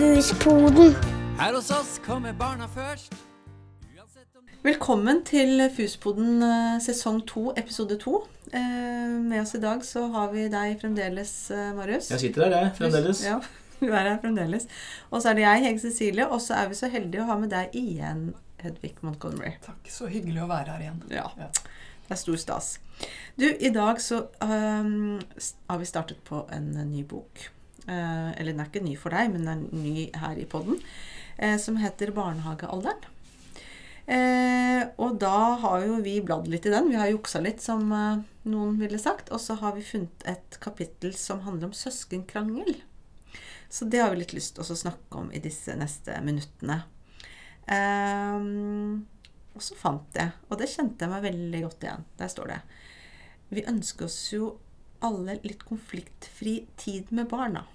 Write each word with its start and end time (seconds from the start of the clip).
Fuspoden. 0.00 0.94
Her 1.36 1.52
hos 1.52 1.66
oss 1.70 1.98
kommer 2.00 2.32
barna 2.32 2.64
først. 2.72 3.12
Om 4.00 4.46
Velkommen 4.62 5.18
til 5.28 5.60
Fuspoden 5.76 6.40
eh, 6.46 6.78
sesong 6.80 7.18
to, 7.28 7.50
episode 7.52 7.98
to. 8.00 8.22
Eh, 8.48 8.62
med 9.20 9.42
oss 9.42 9.52
i 9.58 9.60
dag 9.60 9.84
så 9.84 10.06
har 10.14 10.32
vi 10.32 10.46
deg 10.48 10.80
fremdeles, 10.80 11.34
eh, 11.52 11.74
Marius. 11.76 12.08
Jeg 12.14 12.22
sitter 12.24 12.46
der, 12.46 12.56
jeg, 12.56 12.72
fremdeles. 12.80 13.20
Ja, 13.26 13.36
du 13.82 13.90
er 13.90 14.08
her 14.08 14.16
fremdeles. 14.24 14.70
Og 15.10 15.20
så 15.20 15.34
er 15.34 15.38
det 15.42 15.44
jeg, 15.44 15.66
Hege 15.66 15.84
Cecilie, 15.84 16.30
og 16.32 16.40
så 16.48 16.56
er 16.62 16.72
vi 16.72 16.80
så 16.80 16.88
heldige 16.96 17.26
å 17.26 17.28
ha 17.34 17.36
med 17.44 17.52
deg 17.52 17.76
igjen, 17.84 18.24
Hedvig 18.64 18.96
Montgomery. 19.04 19.58
Takk, 19.68 19.84
så 20.00 20.08
hyggelig 20.08 20.46
å 20.46 20.50
være 20.56 20.78
her 20.78 20.88
igjen. 20.88 21.04
Ja, 21.12 21.28
Ja. 21.44 21.52
det 22.08 22.16
er 22.16 22.24
stor 22.24 22.40
stas. 22.40 22.72
Du, 23.36 23.50
i 23.52 23.76
dag 23.76 24.00
så 24.00 24.24
um, 24.48 25.20
har 25.68 25.84
vi 25.84 25.92
startet 25.92 26.24
på 26.24 26.46
en 26.56 26.72
ny 26.88 27.04
bok. 27.04 27.50
Eh, 27.86 28.30
eller 28.36 28.52
den 28.52 28.60
er 28.60 28.68
ikke 28.70 28.84
ny 28.84 28.96
for 28.98 29.14
deg, 29.14 29.32
men 29.32 29.46
den 29.46 29.54
er 29.54 29.80
ny 29.84 30.10
her 30.20 30.36
i 30.38 30.48
podden. 30.50 30.80
eh, 31.38 31.56
som 31.58 31.76
heter 31.80 32.12
Barnehagealderen. 32.12 33.06
Eh, 34.10 34.88
og 34.98 35.18
da 35.22 35.54
har 35.62 35.86
jo 35.86 36.00
vi 36.04 36.18
bladd 36.20 36.48
litt 36.50 36.66
i 36.66 36.72
den. 36.74 36.90
Vi 36.90 36.98
har 36.98 37.08
juksa 37.08 37.40
litt, 37.40 37.62
som 37.62 37.86
noen 37.88 38.78
ville 38.80 38.98
sagt. 38.98 39.30
Og 39.30 39.40
så 39.40 39.56
har 39.60 39.76
vi 39.76 39.86
funnet 39.86 40.26
et 40.28 40.60
kapittel 40.60 41.14
som 41.14 41.40
handler 41.46 41.70
om 41.70 41.76
søskenkrangel. 41.76 42.82
Så 43.70 43.86
det 43.86 44.02
har 44.02 44.10
vi 44.10 44.24
litt 44.24 44.34
lyst 44.34 44.56
til 44.56 44.66
å 44.66 44.76
snakke 44.76 45.20
om 45.20 45.30
i 45.32 45.40
disse 45.40 45.76
neste 45.78 46.16
minuttene. 46.26 46.82
Ehm, 47.70 49.06
og 49.54 49.62
så 49.62 49.76
fant 49.78 50.16
jeg, 50.18 50.32
og 50.48 50.58
det 50.58 50.70
kjente 50.72 51.06
jeg 51.06 51.12
meg 51.12 51.26
veldig 51.28 51.60
godt 51.66 51.86
igjen. 51.86 52.06
Der 52.18 52.32
står 52.32 52.50
det 52.50 52.60
Vi 53.50 53.64
ønsker 53.66 54.06
oss 54.06 54.18
jo 54.32 54.56
alle 55.06 55.38
litt 55.44 55.64
konfliktfri 55.68 56.60
tid 56.80 57.12
med 57.14 57.28
barna. 57.30 57.66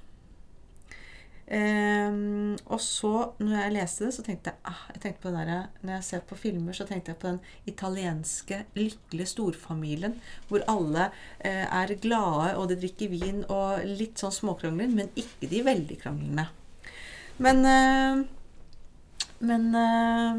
Ehm, 1.47 2.55
og 2.73 2.79
så, 2.81 3.11
når 3.37 3.53
jeg 3.59 3.73
leste 3.75 4.05
det, 4.07 4.13
så 4.15 4.23
tenkte 4.25 4.49
jeg, 4.49 4.57
ah, 4.65 4.85
jeg 4.95 5.01
tenkte 5.01 5.21
på 5.21 5.29
den 5.29 5.47
der, 5.47 5.67
Når 5.81 5.93
jeg 5.93 6.03
ser 6.03 6.19
på 6.25 6.35
filmer, 6.35 6.73
så 6.73 6.87
tenkte 6.89 7.11
jeg 7.11 7.19
på 7.21 7.27
den 7.27 7.39
italienske 7.65 8.65
lykkelige 8.75 9.29
storfamilien. 9.29 10.15
Hvor 10.47 10.63
alle 10.67 11.11
eh, 11.39 11.65
er 11.65 11.95
glade, 12.01 12.57
og 12.57 12.69
de 12.69 12.79
drikker 12.81 13.09
vin, 13.09 13.43
og 13.49 13.85
litt 13.85 14.17
sånn 14.17 14.33
småkrangler, 14.33 14.89
men 14.89 15.13
ikke 15.15 15.49
de 15.51 15.61
veldig 15.65 15.99
kranglene. 16.01 16.49
Men 17.37 17.65
eh, 17.65 18.25
Men 19.45 19.75
eh, 19.75 20.37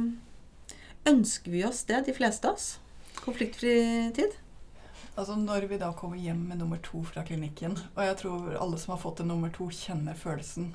ønsker 1.06 1.50
vi 1.52 1.64
oss 1.64 1.84
det, 1.84 2.06
de 2.06 2.14
fleste 2.16 2.48
av 2.48 2.56
oss? 2.56 2.78
Konfliktfri 3.20 4.10
tid? 4.16 4.32
Altså 5.16 5.32
Når 5.40 5.64
vi 5.70 5.78
da 5.80 5.94
kommer 5.96 6.20
hjem 6.20 6.42
med 6.50 6.58
nummer 6.60 6.80
to 6.84 6.98
fra 7.08 7.22
klinikken, 7.24 7.72
og 7.94 8.02
jeg 8.04 8.16
tror 8.20 8.50
alle 8.60 8.76
som 8.76 8.92
har 8.92 9.00
fått 9.00 9.22
en 9.22 9.30
nummer 9.32 9.48
to, 9.48 9.70
kjenner 9.72 10.18
følelsen. 10.18 10.74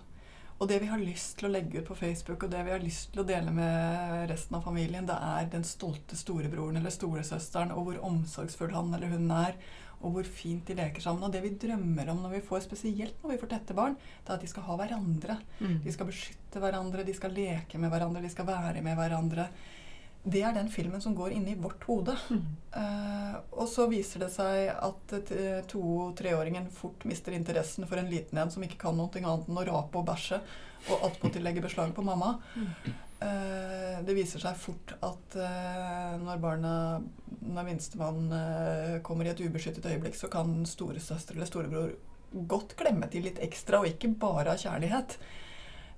Og 0.58 0.70
det 0.70 0.80
vi 0.82 0.88
har 0.90 1.02
lyst 1.02 1.36
til 1.38 1.48
å 1.48 1.52
legge 1.52 1.82
ut 1.82 1.88
på 1.90 1.98
Facebook, 1.98 2.44
og 2.46 2.50
det 2.50 2.64
vi 2.66 2.74
har 2.74 2.82
lyst 2.82 3.12
til 3.14 3.22
å 3.22 3.26
dele 3.26 3.54
med 3.54 4.26
resten 4.32 4.58
av 4.58 4.66
familien, 4.66 5.06
det 5.06 5.14
er 5.14 5.50
den 5.54 5.66
stolte 5.66 6.18
storebroren 6.18 6.80
eller 6.80 6.94
storesøsteren, 6.94 7.74
og 7.74 7.86
hvor 7.86 8.00
omsorgsfull 8.10 8.74
han 8.74 8.90
eller 8.98 9.14
hun 9.14 9.30
er, 9.36 9.60
og 10.02 10.16
hvor 10.16 10.26
fint 10.26 10.66
de 10.70 10.78
leker 10.80 11.06
sammen. 11.06 11.28
Og 11.28 11.34
det 11.34 11.44
vi 11.46 11.54
drømmer 11.62 12.10
om 12.10 12.24
når 12.24 12.34
vi 12.40 12.42
får, 12.48 12.64
spesielt 12.66 13.22
når 13.22 13.36
vi 13.36 13.40
får 13.44 13.52
tette 13.54 13.78
barn, 13.78 13.94
det 14.26 14.34
er 14.34 14.40
at 14.40 14.46
de 14.46 14.50
skal 14.50 14.66
ha 14.70 14.80
hverandre. 14.82 15.38
De 15.86 15.94
skal 15.94 16.10
beskytte 16.10 16.62
hverandre, 16.66 17.06
de 17.06 17.14
skal 17.14 17.38
leke 17.38 17.78
med 17.82 17.94
hverandre, 17.94 18.26
de 18.26 18.34
skal 18.34 18.50
være 18.50 18.82
med 18.82 18.98
hverandre. 18.98 19.48
Det 20.24 20.42
er 20.46 20.54
den 20.54 20.70
filmen 20.70 21.02
som 21.02 21.16
går 21.18 21.34
inni 21.34 21.56
vårt 21.58 21.84
hode. 21.90 22.16
Eh, 22.72 23.38
og 23.52 23.66
så 23.68 23.88
viser 23.92 24.22
det 24.24 24.30
seg 24.32 24.70
at 24.72 25.14
eh, 25.18 25.58
to-treåringen 25.68 26.70
fort 26.72 27.04
mister 27.10 27.34
interessen 27.36 27.88
for 27.90 28.00
en 28.00 28.08
liten 28.12 28.38
en 28.38 28.54
som 28.54 28.64
ikke 28.64 28.78
kan 28.86 28.96
noe 28.96 29.10
annet 29.12 29.50
enn 29.50 29.60
å 29.60 29.66
rape 29.68 30.00
og 30.00 30.06
bæsje, 30.08 30.40
og 30.88 31.08
attpåtil 31.10 31.44
legge 31.44 31.64
beslag 31.66 31.92
på 31.98 32.06
mamma. 32.06 32.38
Uh, 33.22 34.00
det 34.02 34.16
viser 34.18 34.42
seg 34.42 34.56
fort 34.58 34.96
at 34.98 35.36
uh, 35.38 36.16
når 36.24 36.40
barna 36.42 36.72
når 37.42 37.68
minstemann 37.68 38.32
kommer 39.06 39.28
i 39.28 39.34
et 39.34 39.44
ubeskyttet 39.44 39.86
øyeblikk, 39.92 40.16
så 40.16 40.30
kan 40.32 40.62
storesøster 40.66 41.36
eller 41.36 41.50
storebror 41.50 41.92
godt 42.32 42.78
klemme 42.80 43.10
til 43.12 43.26
litt 43.28 43.42
ekstra, 43.44 43.82
og 43.82 43.92
ikke 43.92 44.14
bare 44.22 44.56
av 44.56 44.62
kjærlighet. 44.62 45.18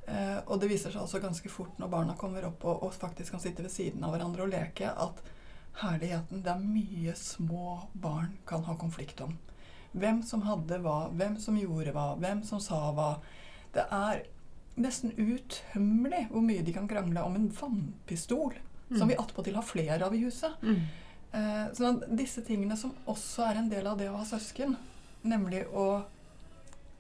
Eh, 0.08 0.40
og 0.46 0.59
det 0.59 0.68
viser 0.72 0.91
seg 0.91 1.03
også 1.06 1.22
ganske 1.24 1.50
fort 1.52 1.78
når 1.80 1.91
barna 1.91 2.16
kommer 2.19 2.44
opp 2.50 2.66
og, 2.68 2.81
og 2.84 2.96
faktisk 2.96 3.36
kan 3.36 3.44
sitte 3.44 3.64
ved 3.64 3.72
siden 3.72 4.03
av 4.03 4.12
hverandre 4.12 4.44
og 4.44 4.52
leke, 4.52 4.90
at 4.91 5.24
herligheten 5.80 6.44
Det 6.46 6.52
er 6.52 6.59
mye 6.62 7.16
små 7.18 7.88
barn 7.97 8.36
kan 8.46 8.66
ha 8.68 8.75
konflikt 8.78 9.24
om. 9.25 9.38
Hvem 9.94 10.19
som 10.25 10.44
hadde 10.46 10.78
hva, 10.84 11.08
hvem 11.13 11.40
som 11.42 11.58
gjorde 11.58 11.94
hva, 11.96 12.12
hvem 12.22 12.44
som 12.46 12.62
sa 12.62 12.92
hva. 12.94 13.16
Det 13.74 13.86
er 13.90 14.25
nesten 14.75 15.13
utømmelig 15.18 16.28
hvor 16.30 16.46
mye 16.46 16.66
de 16.66 16.74
kan 16.75 16.90
krangle 16.90 17.24
om 17.25 17.38
en 17.38 17.50
vannpistol, 17.53 18.53
som 18.94 19.09
vi 19.09 19.18
attpåtil 19.18 19.58
har 19.58 19.66
flere 19.66 19.97
av 20.06 20.13
i 20.13 20.22
huset. 20.22 20.62
Eh, 21.34 21.66
sånn 21.74 21.97
at 21.97 22.09
disse 22.13 22.44
tingene 22.46 22.78
som 22.78 22.94
også 23.09 23.47
er 23.47 23.62
en 23.62 23.69
del 23.72 23.88
av 23.90 23.97
det 23.97 24.12
å 24.12 24.19
ha 24.19 24.25
søsken, 24.30 24.75
nemlig 25.25 25.63
å 25.74 26.03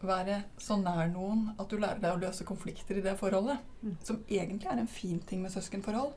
være 0.07 0.41
så 0.61 0.75
nær 0.81 1.07
noen 1.13 1.49
at 1.59 1.69
du 1.69 1.77
lærer 1.77 1.99
deg 2.03 2.11
å 2.17 2.21
løse 2.21 2.43
konflikter 2.47 2.97
i 2.99 3.01
det 3.05 3.15
forholdet, 3.19 3.57
som 4.03 4.23
egentlig 4.29 4.69
er 4.71 4.79
en 4.83 4.87
fin 4.87 5.19
ting 5.29 5.41
med 5.41 5.51
søskenforhold, 5.53 6.13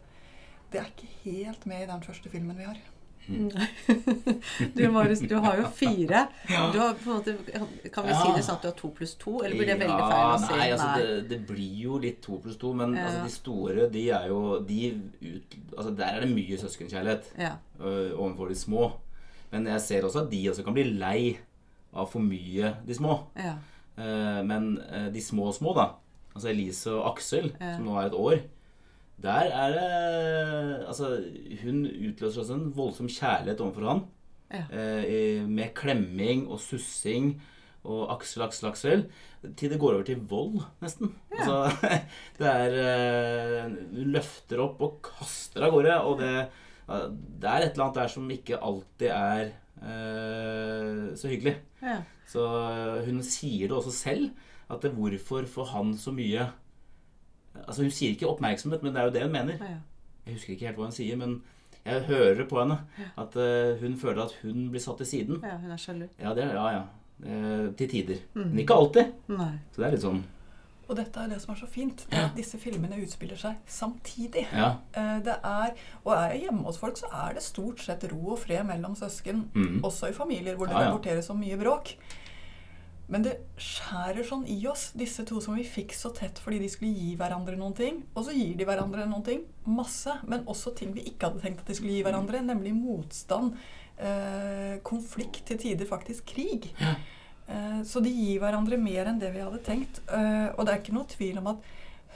det 0.73 0.81
er 0.83 0.91
ikke 0.91 1.09
helt 1.25 1.67
med 1.67 1.83
i 1.85 1.91
den 1.93 2.03
første 2.03 2.29
filmen 2.33 2.57
vi 2.59 2.65
har. 2.69 2.77
Du, 4.75 4.89
Marius, 4.91 5.21
du 5.21 5.35
har 5.43 5.57
jo 5.59 5.69
fire. 5.75 6.27
Du 6.47 6.79
har 6.79 6.93
på 6.95 7.11
en 7.11 7.17
måte, 7.17 7.33
kan 7.93 8.07
vi 8.07 8.15
si 8.15 8.29
det 8.37 8.43
sånn 8.47 8.59
at 8.59 8.63
du 8.63 8.69
har 8.69 8.77
to 8.79 8.91
pluss 8.95 9.15
to? 9.21 9.33
Eller 9.43 9.59
blir 9.59 9.71
det 9.73 9.77
veldig 9.81 10.07
feil 10.11 10.29
å 10.31 10.37
si? 10.43 10.53
Nei, 10.53 10.69
altså 10.75 10.91
det, 11.01 11.17
det 11.33 11.39
blir 11.49 11.81
jo 11.87 11.99
litt 12.03 12.21
to 12.25 12.39
pluss 12.43 12.59
to, 12.61 12.71
men 12.79 12.95
Ja. 12.97 13.07
altså, 13.09 13.25
de 13.27 13.35
store, 13.35 13.89
de 13.93 14.05
er 14.15 14.29
jo 14.31 14.41
de 14.69 14.79
ut, 15.27 15.57
altså, 15.77 15.91
Der 15.99 16.07
er 16.21 16.21
det 16.27 16.31
mye 16.37 16.59
søskenkjærlighet 16.63 17.33
Ja. 17.43 17.53
øh, 17.81 18.13
overfor 18.15 18.49
de 18.49 18.55
små. 18.63 18.93
Men 19.51 19.67
jeg 19.67 19.81
ser 19.81 20.07
også 20.07 20.25
at 20.25 20.31
de 20.31 20.45
også 20.51 20.65
kan 20.67 20.75
bli 20.79 20.85
lei 20.95 21.39
av 21.95 22.07
for 22.13 22.21
mye 22.21 22.77
de 22.87 22.95
små. 22.95 23.25
ja. 23.37 23.57
Eh, 23.97 24.43
men 24.45 24.77
eh, 24.91 25.07
de 25.15 25.21
små 25.25 25.47
og 25.51 25.55
små, 25.57 25.73
da, 25.77 25.87
altså 26.35 26.51
Elise 26.53 26.93
og 26.93 27.07
Aksel, 27.15 27.53
Ja. 27.61 27.77
som 27.79 27.87
nå 27.89 27.95
er 27.97 28.11
et 28.11 28.19
år 28.21 28.37
Der 29.23 29.49
er 29.49 29.71
det 29.73 30.87
Altså, 30.87 31.09
hun 31.63 31.87
utløser 31.87 32.43
også 32.43 32.55
en 32.59 32.73
voldsom 32.77 33.09
kjærlighet 33.09 33.61
overfor 33.65 33.89
han. 33.89 34.03
Ja. 34.53 34.65
Eh, 34.71 35.47
med 35.49 35.73
klemming 35.75 36.45
og 36.53 36.61
sussing 36.61 37.41
og 37.87 38.11
Aksel, 38.13 38.43
Aksel, 38.43 38.69
Aksel. 38.69 39.05
Til 39.57 39.71
det 39.71 39.79
går 39.81 39.95
over 39.95 40.03
til 40.05 40.21
vold, 40.29 40.61
nesten. 40.83 41.15
Altså, 41.33 41.71
det 42.39 42.47
er 42.53 43.69
Hun 43.71 44.13
løfter 44.13 44.61
opp 44.65 44.81
og 44.83 44.97
kaster 45.07 45.63
av 45.67 45.73
gårde, 45.73 45.97
og 46.03 46.19
det, 46.21 46.33
det 47.41 47.49
er 47.51 47.63
et 47.63 47.73
eller 47.73 47.85
annet 47.87 48.01
der 48.03 48.09
som 48.13 48.29
ikke 48.35 48.59
alltid 48.61 49.09
er 49.15 49.53
så 51.17 51.29
hyggelig. 51.29 51.57
ja. 51.83 51.99
Så 52.27 52.43
øh, 52.43 53.05
hun 53.07 53.23
sier 53.23 53.69
det 53.69 53.77
også 53.77 53.93
selv, 53.93 54.31
at 54.71 54.83
det, 54.83 54.91
hvorfor 54.91 55.45
får 55.47 55.65
han 55.65 55.93
så 55.97 56.11
mye 56.11 56.49
Altså 57.67 57.83
Hun 57.83 57.91
sier 57.91 58.11
ikke 58.11 58.29
oppmerksomhet, 58.29 58.83
men 58.83 58.93
det 58.93 59.01
er 59.01 59.05
jo 59.07 59.13
det 59.15 59.23
hun 59.23 59.33
mener. 59.33 59.55
ja. 59.61 59.77
Jeg 60.27 60.35
husker 60.35 60.53
ikke 60.53 60.67
helt 60.67 60.77
hva 60.77 60.85
hun 60.89 60.93
sier, 60.93 61.17
men 61.17 61.37
jeg 61.87 62.03
hører 62.09 62.49
på 62.51 62.59
henne 62.59 62.81
at 63.17 63.37
øh, 63.37 63.81
hun 63.81 63.95
føler 63.97 64.23
at 64.25 64.33
hun 64.43 64.71
blir 64.71 64.81
satt 64.83 64.97
til 64.99 65.07
siden. 65.07 65.39
ja 65.45 65.57
hun 65.57 65.71
er 65.71 65.77
sjalu. 65.77 66.07
Ja, 66.21 66.35
det, 66.35 66.49
ja, 66.51 66.67
ja. 66.75 66.83
Eh, 67.25 67.75
til 67.79 67.89
tider. 67.89 68.19
Mm. 68.35 68.41
Men 68.51 68.59
ikke 68.59 68.75
alltid. 68.75 69.13
Nei. 69.29 69.53
Så 69.73 69.81
det 69.81 69.87
er 69.87 69.95
litt 69.95 70.03
sånn 70.03 70.25
Og 70.89 70.97
dette 70.97 71.19
er 71.19 71.29
det 71.33 71.41
som 71.43 71.55
er 71.55 71.59
så 71.59 71.67
fint, 71.67 72.07
at 72.15 72.37
disse 72.37 72.59
filmene 72.63 73.01
utspiller 73.03 73.37
seg 73.41 73.57
samtidig. 73.67 74.47
Ja. 74.53 74.77
Eh, 74.95 75.19
Det 75.27 75.35
er, 75.43 75.73
og 76.05 76.13
er 76.15 76.31
jeg 76.35 76.43
hjemme 76.47 76.63
hos 76.69 76.79
folk, 76.79 76.97
så 76.97 77.07
er 77.13 77.35
det 77.35 77.43
stort 77.43 77.81
sett 77.83 78.05
ro 78.13 78.33
og 78.37 78.39
fred 78.39 78.63
mellom 78.69 78.95
søsken. 78.95 79.49
Mm. 79.55 79.81
Også 79.85 80.09
i 80.11 80.13
familier 80.13 80.55
hvor 80.57 80.67
det 80.67 80.75
Ja, 80.77 80.83
ja. 80.83 80.91
rapporteres 80.93 81.31
om 81.31 81.39
mye 81.43 81.57
bråk. 81.59 81.97
Men 83.09 83.23
det 83.23 83.37
skjærer 83.57 84.25
sånn 84.27 84.47
i 84.51 84.57
oss, 84.67 84.89
disse 84.99 85.23
to 85.25 85.39
som 85.41 85.55
vi 85.55 85.63
fikk 85.63 85.93
så 85.95 86.11
tett 86.15 86.39
fordi 86.43 86.59
de 86.59 86.69
skulle 86.69 86.91
gi 86.95 87.13
hverandre 87.17 87.55
noen 87.57 87.75
ting. 87.79 88.01
Og 88.17 88.25
så 88.27 88.33
gir 88.35 88.57
de 88.59 88.65
hverandre 88.67 89.07
noen 89.07 89.23
ting. 89.23 89.45
Masse. 89.65 90.11
Men 90.27 90.43
også 90.51 90.73
ting 90.75 90.93
vi 90.95 91.05
ikke 91.13 91.29
hadde 91.29 91.41
tenkt 91.45 91.61
at 91.63 91.67
de 91.71 91.75
skulle 91.79 91.93
gi 91.95 92.03
hverandre. 92.03 92.41
Nemlig 92.43 92.75
motstand, 92.75 93.55
eh, 93.99 94.79
konflikt, 94.83 95.45
til 95.47 95.57
tider 95.59 95.87
faktisk 95.87 96.27
krig. 96.27 96.73
Eh, 96.81 96.97
så 97.87 98.03
de 98.03 98.11
gir 98.11 98.41
hverandre 98.43 98.79
mer 98.81 99.11
enn 99.11 99.21
det 99.23 99.33
vi 99.35 99.43
hadde 99.45 99.63
tenkt. 99.67 100.01
Eh, 100.11 100.49
og 100.55 100.65
det 100.65 100.73
er 100.73 100.81
ikke 100.81 100.97
noe 100.97 101.11
tvil 101.11 101.39
om 101.43 101.53
at 101.53 101.69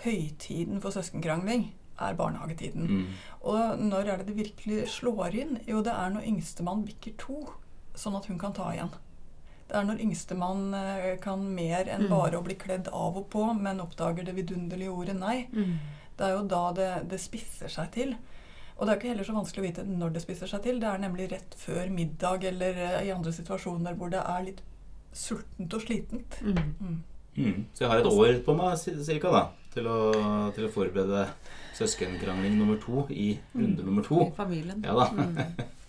høytiden 0.04 0.80
for 0.82 0.94
søskenkrangling 0.94 1.68
er 2.00 2.16
barnehagetiden. 2.16 2.88
mm. 2.88 3.06
Og 3.50 3.78
når 3.78 4.08
er 4.08 4.16
det 4.18 4.30
det 4.30 4.36
virkelig 4.36 4.88
slår 4.96 5.36
inn? 5.36 5.58
Jo, 5.68 5.82
det 5.84 5.92
er 5.92 6.10
når 6.10 6.26
yngstemann 6.32 6.84
bikker 6.88 7.14
to, 7.20 7.44
sånn 7.94 8.16
at 8.16 8.26
hun 8.26 8.40
kan 8.40 8.56
ta 8.56 8.72
igjen. 8.72 8.90
Det 9.70 9.78
er 9.78 9.86
når 9.86 10.02
yngstemann 10.02 10.74
eh, 10.74 11.14
kan 11.22 11.44
mer 11.54 11.86
enn 11.86 12.08
bare 12.10 12.40
å 12.40 12.42
bli 12.42 12.56
kledd 12.58 12.88
av 12.88 13.20
og 13.20 13.28
på, 13.30 13.44
men 13.54 13.80
oppdager 13.84 14.26
det 14.26 14.34
vidunderlige 14.34 14.90
ordet 14.90 15.16
nei. 15.16 15.36
Det 16.16 16.26
er 16.26 16.34
jo 16.34 16.42
da 16.50 16.64
det, 16.76 16.90
det 17.12 17.20
spisser 17.22 17.70
seg 17.72 17.92
til. 17.94 18.16
Og 18.80 18.86
det 18.86 18.92
er 18.92 18.98
ikke 18.98 19.12
heller 19.12 19.28
så 19.28 19.36
vanskelig 19.36 19.60
å 19.60 19.68
vite 19.68 19.84
når 19.84 20.12
det 20.14 20.22
spisser 20.24 20.48
seg 20.48 20.62
til. 20.64 20.80
Det 20.80 20.88
er 20.88 21.00
nemlig 21.02 21.28
rett 21.30 21.54
før 21.60 21.92
middag 21.92 22.46
eller 22.48 22.80
eh, 22.80 22.98
i 23.06 23.14
andre 23.14 23.32
situasjoner 23.36 23.96
hvor 24.00 24.12
det 24.12 24.24
er 24.24 24.46
litt 24.46 24.62
sultent 25.12 25.74
og 25.74 25.82
slitent. 25.84 26.38
Mm. 26.42 26.60
Mm. 26.80 27.00
Mm. 27.36 27.64
Så 27.74 27.84
jeg 27.84 27.90
har 27.92 28.02
et 28.02 28.10
år 28.10 28.38
på 28.44 28.54
meg 28.58 28.78
cirka 28.80 29.32
da, 29.32 29.42
til 29.74 29.88
å, 29.90 29.98
til 30.56 30.66
å 30.66 30.72
forberede 30.74 31.26
søskenkrangling 31.78 32.56
nummer 32.58 32.80
to 32.82 33.06
i 33.10 33.32
runde 33.54 33.84
nummer 33.86 34.06
to. 34.06 34.24
I 34.26 34.32
familien. 34.36 34.82
Ja 34.84 34.96
da. 34.98 35.10
Mm. 35.14 35.68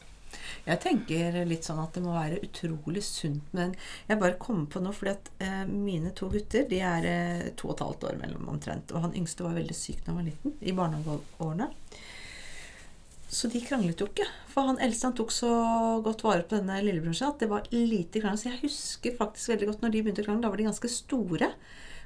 Jeg 0.61 0.77
tenker 0.83 1.39
litt 1.49 1.65
sånn 1.65 1.79
at 1.81 1.95
det 1.97 2.03
må 2.05 2.13
være 2.13 2.37
utrolig 2.45 3.01
sunt, 3.01 3.47
men 3.57 3.73
jeg 4.05 4.19
bare 4.21 4.37
kommer 4.41 4.67
på 4.69 4.81
noe, 4.83 4.93
fordi 4.93 5.15
at 5.15 5.31
eh, 5.41 5.63
mine 5.65 6.11
to 6.17 6.29
gutter 6.29 6.67
de 6.69 6.77
er 6.85 7.07
eh, 7.09 7.47
to 7.57 7.71
og 7.71 7.73
et 7.73 7.81
halvt 7.87 8.05
år 8.11 8.19
mellom 8.21 8.51
omtrent, 8.53 8.93
og 8.93 9.07
han 9.07 9.15
yngste 9.17 9.47
var 9.47 9.57
veldig 9.57 9.77
syk 9.77 10.03
da 10.03 10.11
han 10.11 10.19
var 10.21 10.27
liten, 10.29 10.53
i 10.61 10.75
barnehageårene. 10.77 11.67
Så 13.31 13.47
de 13.47 13.61
kranglet 13.63 14.01
jo 14.01 14.09
ikke. 14.09 14.27
For 14.51 14.67
han 14.67 14.79
eldste 14.83 15.07
han 15.07 15.15
tok 15.15 15.31
så 15.31 15.51
godt 16.03 16.25
vare 16.25 16.43
på 16.43 16.57
denne 16.57 16.81
lillebroren 16.83 17.15
sin 17.15 17.29
at 17.29 17.39
det 17.39 17.47
var 17.51 17.69
lite 17.71 18.19
krangel. 18.19 18.41
Så 18.41 18.49
jeg 18.49 18.63
husker 18.65 19.15
faktisk 19.17 19.53
veldig 19.53 19.69
godt 19.69 19.85
når 19.85 19.93
de 19.93 20.03
begynte 20.03 20.25
å 20.25 20.27
krangle. 20.27 20.43
Da 20.43 20.51
var 20.51 20.59
de 20.59 20.67
ganske 20.67 20.91
store. 20.91 21.51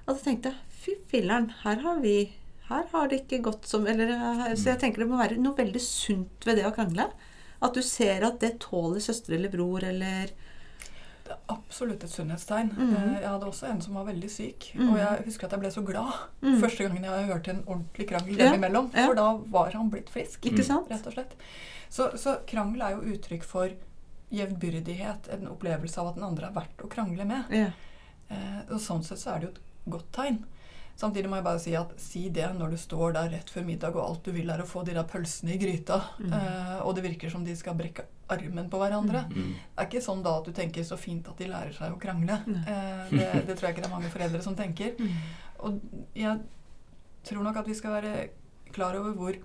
Og 0.05 0.11
da 0.11 0.19
tenkte 0.21 0.51
jeg 0.51 0.81
fy 0.83 0.97
filleren, 1.09 1.49
her 1.63 1.81
har 1.85 2.01
vi 2.05 2.17
Her 2.65 2.85
har 2.91 3.09
det 3.09 3.19
ikke 3.23 3.43
gått 3.45 3.67
som 3.69 3.83
eller, 3.85 4.09
Så 4.57 4.71
jeg 4.71 4.79
tenker 4.81 5.03
det 5.03 5.09
må 5.09 5.19
være 5.19 5.37
noe 5.37 5.57
veldig 5.57 5.81
sunt 5.81 6.45
ved 6.45 6.57
det 6.57 6.65
å 6.65 6.73
krangle. 6.73 7.09
At 7.61 7.73
du 7.77 7.81
ser 7.85 8.25
at 8.25 8.39
det 8.41 8.59
tåler 8.63 9.01
søster 9.01 9.35
eller 9.37 9.53
bror 9.53 9.85
eller 9.85 10.25
er 10.25 10.33
absolutt 11.49 12.03
et 12.03 12.09
sunnhetstegn. 12.09 12.71
Mm 12.77 12.93
-hmm. 12.95 13.21
Jeg 13.21 13.29
hadde 13.29 13.45
også 13.45 13.65
en 13.71 13.81
som 13.81 13.93
var 13.95 14.03
veldig 14.05 14.29
syk. 14.31 14.71
Mhm. 14.75 14.89
Og 14.89 14.97
jeg 14.97 15.21
husker 15.25 15.45
at 15.45 15.51
jeg 15.51 15.59
ble 15.59 15.71
så 15.71 15.81
glad 15.85 16.13
Mhm. 16.41 16.61
første 16.61 16.83
gangen 16.83 17.03
jeg 17.03 17.25
hørte 17.25 17.51
en 17.51 17.63
ordentlig 17.67 18.07
krangel 18.09 18.37
Ja, 18.39 18.53
imellom. 18.53 18.91
For 18.91 18.99
ja. 18.99 19.13
Da 19.13 19.37
var 19.51 19.71
han 19.71 19.89
blitt 19.91 20.09
frisk. 20.09 20.45
Rett 20.91 21.07
og 21.07 21.13
slett. 21.13 21.33
Så, 21.89 22.11
så 22.17 22.37
krangel 22.47 22.81
er 22.81 22.89
jo 22.89 23.01
uttrykk 23.01 23.43
for 23.43 23.69
jevnbyrdighet. 24.31 25.27
En 25.33 25.47
opplevelse 25.47 25.97
av 26.01 26.07
at 26.07 26.15
den 26.15 26.23
andre 26.23 26.47
er 26.47 26.51
verdt 26.53 26.83
å 26.83 26.89
krangle 26.91 27.25
med. 27.25 27.43
Ja. 27.51 27.71
Eh, 28.29 28.61
og 28.71 28.79
sånn 28.81 29.03
sett 29.03 29.19
så 29.21 29.35
er 29.35 29.39
det 29.39 29.49
jo 29.49 29.53
et 29.53 29.61
godt 29.89 30.11
tegn. 30.11 30.39
Samtidig 30.95 31.27
må 31.27 31.35
jeg 31.35 31.43
bare 31.43 31.59
si 31.59 31.73
at 31.75 31.89
si 31.99 32.21
det 32.31 32.45
når 32.55 32.71
du 32.71 32.77
står 32.79 33.13
der 33.17 33.29
rett 33.33 33.49
før 33.51 33.65
middag 33.67 33.95
og 33.97 34.03
alt 34.05 34.23
du 34.23 34.31
vil 34.31 34.49
er 34.49 34.61
å 34.63 34.67
få 34.67 34.85
de 34.87 34.93
der 34.95 35.03
pølsene 35.11 35.51
i 35.55 35.57
gryta, 35.59 35.97
Mm. 36.19 36.31
eh, 36.33 36.77
og 36.85 36.95
det 36.95 37.03
virker 37.03 37.29
som 37.33 37.43
de 37.43 37.55
skal 37.55 37.75
brekke 37.75 38.05
armen 38.31 38.69
på 38.71 38.79
hverandre. 38.79 39.25
Mm. 39.29 39.49
Det 39.75 39.83
er 39.83 39.89
ikke 39.89 40.01
sånn 40.05 40.23
da 40.23 40.37
at 40.39 40.45
du 40.47 40.53
tenker 40.55 40.83
så 40.87 40.95
fint 40.97 41.27
at 41.27 41.37
de 41.37 41.49
lærer 41.51 41.73
seg 41.75 41.91
å 41.91 41.99
krangle. 41.99 42.39
Eh, 42.47 43.09
det, 43.11 43.27
det 43.47 43.57
tror 43.57 43.67
jeg 43.67 43.75
ikke 43.75 43.83
det 43.83 43.89
er 43.91 43.95
mange 43.97 44.09
foreldre 44.13 44.41
som 44.41 44.55
tenker. 44.55 44.95
Mm. 44.97 45.11
Og 45.67 45.81
jeg 46.15 46.39
tror 47.27 47.43
nok 47.43 47.57
at 47.57 47.67
vi 47.67 47.75
skal 47.75 47.91
være 47.99 48.29
klar 48.71 48.95
over 48.95 49.11
hvor 49.19 49.35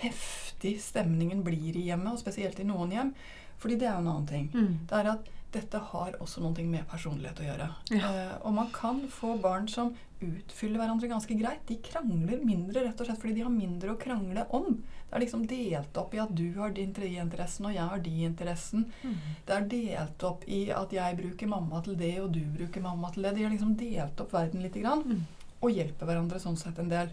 heftig 0.00 0.78
stemningen 0.80 1.42
blir 1.44 1.76
i 1.76 1.86
hjemmet, 1.90 2.14
og 2.14 2.20
spesielt 2.22 2.58
i 2.62 2.64
noen 2.68 2.94
hjem. 2.94 3.12
Fordi 3.60 3.76
det 3.76 3.88
er 3.90 3.98
jo 3.98 4.04
en 4.04 4.12
annen 4.14 4.26
ting. 4.30 4.46
Mm. 4.54 4.78
Det 4.88 4.96
er 5.02 5.10
at 5.16 5.28
dette 5.52 5.78
har 5.90 6.14
også 6.22 6.42
noe 6.44 6.64
med 6.66 6.86
personlighet 6.90 7.40
å 7.42 7.46
gjøre. 7.48 7.66
Ja. 7.90 8.10
Eh, 8.10 8.34
og 8.46 8.54
man 8.54 8.70
kan 8.74 9.00
få 9.10 9.34
barn 9.42 9.66
som 9.68 9.94
utfyller 10.20 10.78
hverandre 10.78 11.08
ganske 11.08 11.34
greit. 11.38 11.62
De 11.66 11.78
krangler 11.82 12.42
mindre 12.44 12.84
rett 12.84 13.00
og 13.00 13.08
slett 13.08 13.20
fordi 13.22 13.38
de 13.38 13.44
har 13.46 13.52
mindre 13.54 13.94
å 13.94 13.98
krangle 14.00 14.44
om. 14.56 14.76
Det 15.10 15.16
er 15.16 15.24
liksom 15.24 15.46
delt 15.50 15.96
opp 15.98 16.14
i 16.14 16.20
at 16.22 16.34
du 16.38 16.44
har 16.58 16.70
din 16.76 16.92
interessen, 16.94 17.66
og 17.66 17.74
jeg 17.74 17.88
har 17.88 17.98
de 18.04 18.10
interessen. 18.28 18.84
Mm. 19.02 19.16
Det 19.46 19.56
er 19.56 19.68
delt 19.72 20.22
opp 20.28 20.44
i 20.46 20.60
at 20.70 20.92
jeg 20.92 21.16
bruker 21.18 21.46
mamma 21.50 21.80
til 21.82 21.96
det, 21.96 22.12
og 22.20 22.30
du 22.32 22.40
bruker 22.44 22.80
mamma 22.80 23.10
til 23.10 23.22
det. 23.22 23.34
De 23.34 23.42
har 23.42 23.50
liksom 23.50 23.74
delt 23.76 24.20
opp 24.20 24.32
verden 24.32 24.62
lite 24.62 24.80
grann, 24.80 25.02
Mm. 25.02 25.26
og 25.62 25.70
hjelper 25.72 26.06
hverandre 26.06 26.38
sånn 26.38 26.56
sett 26.56 26.78
en 26.78 26.88
del. 26.88 27.10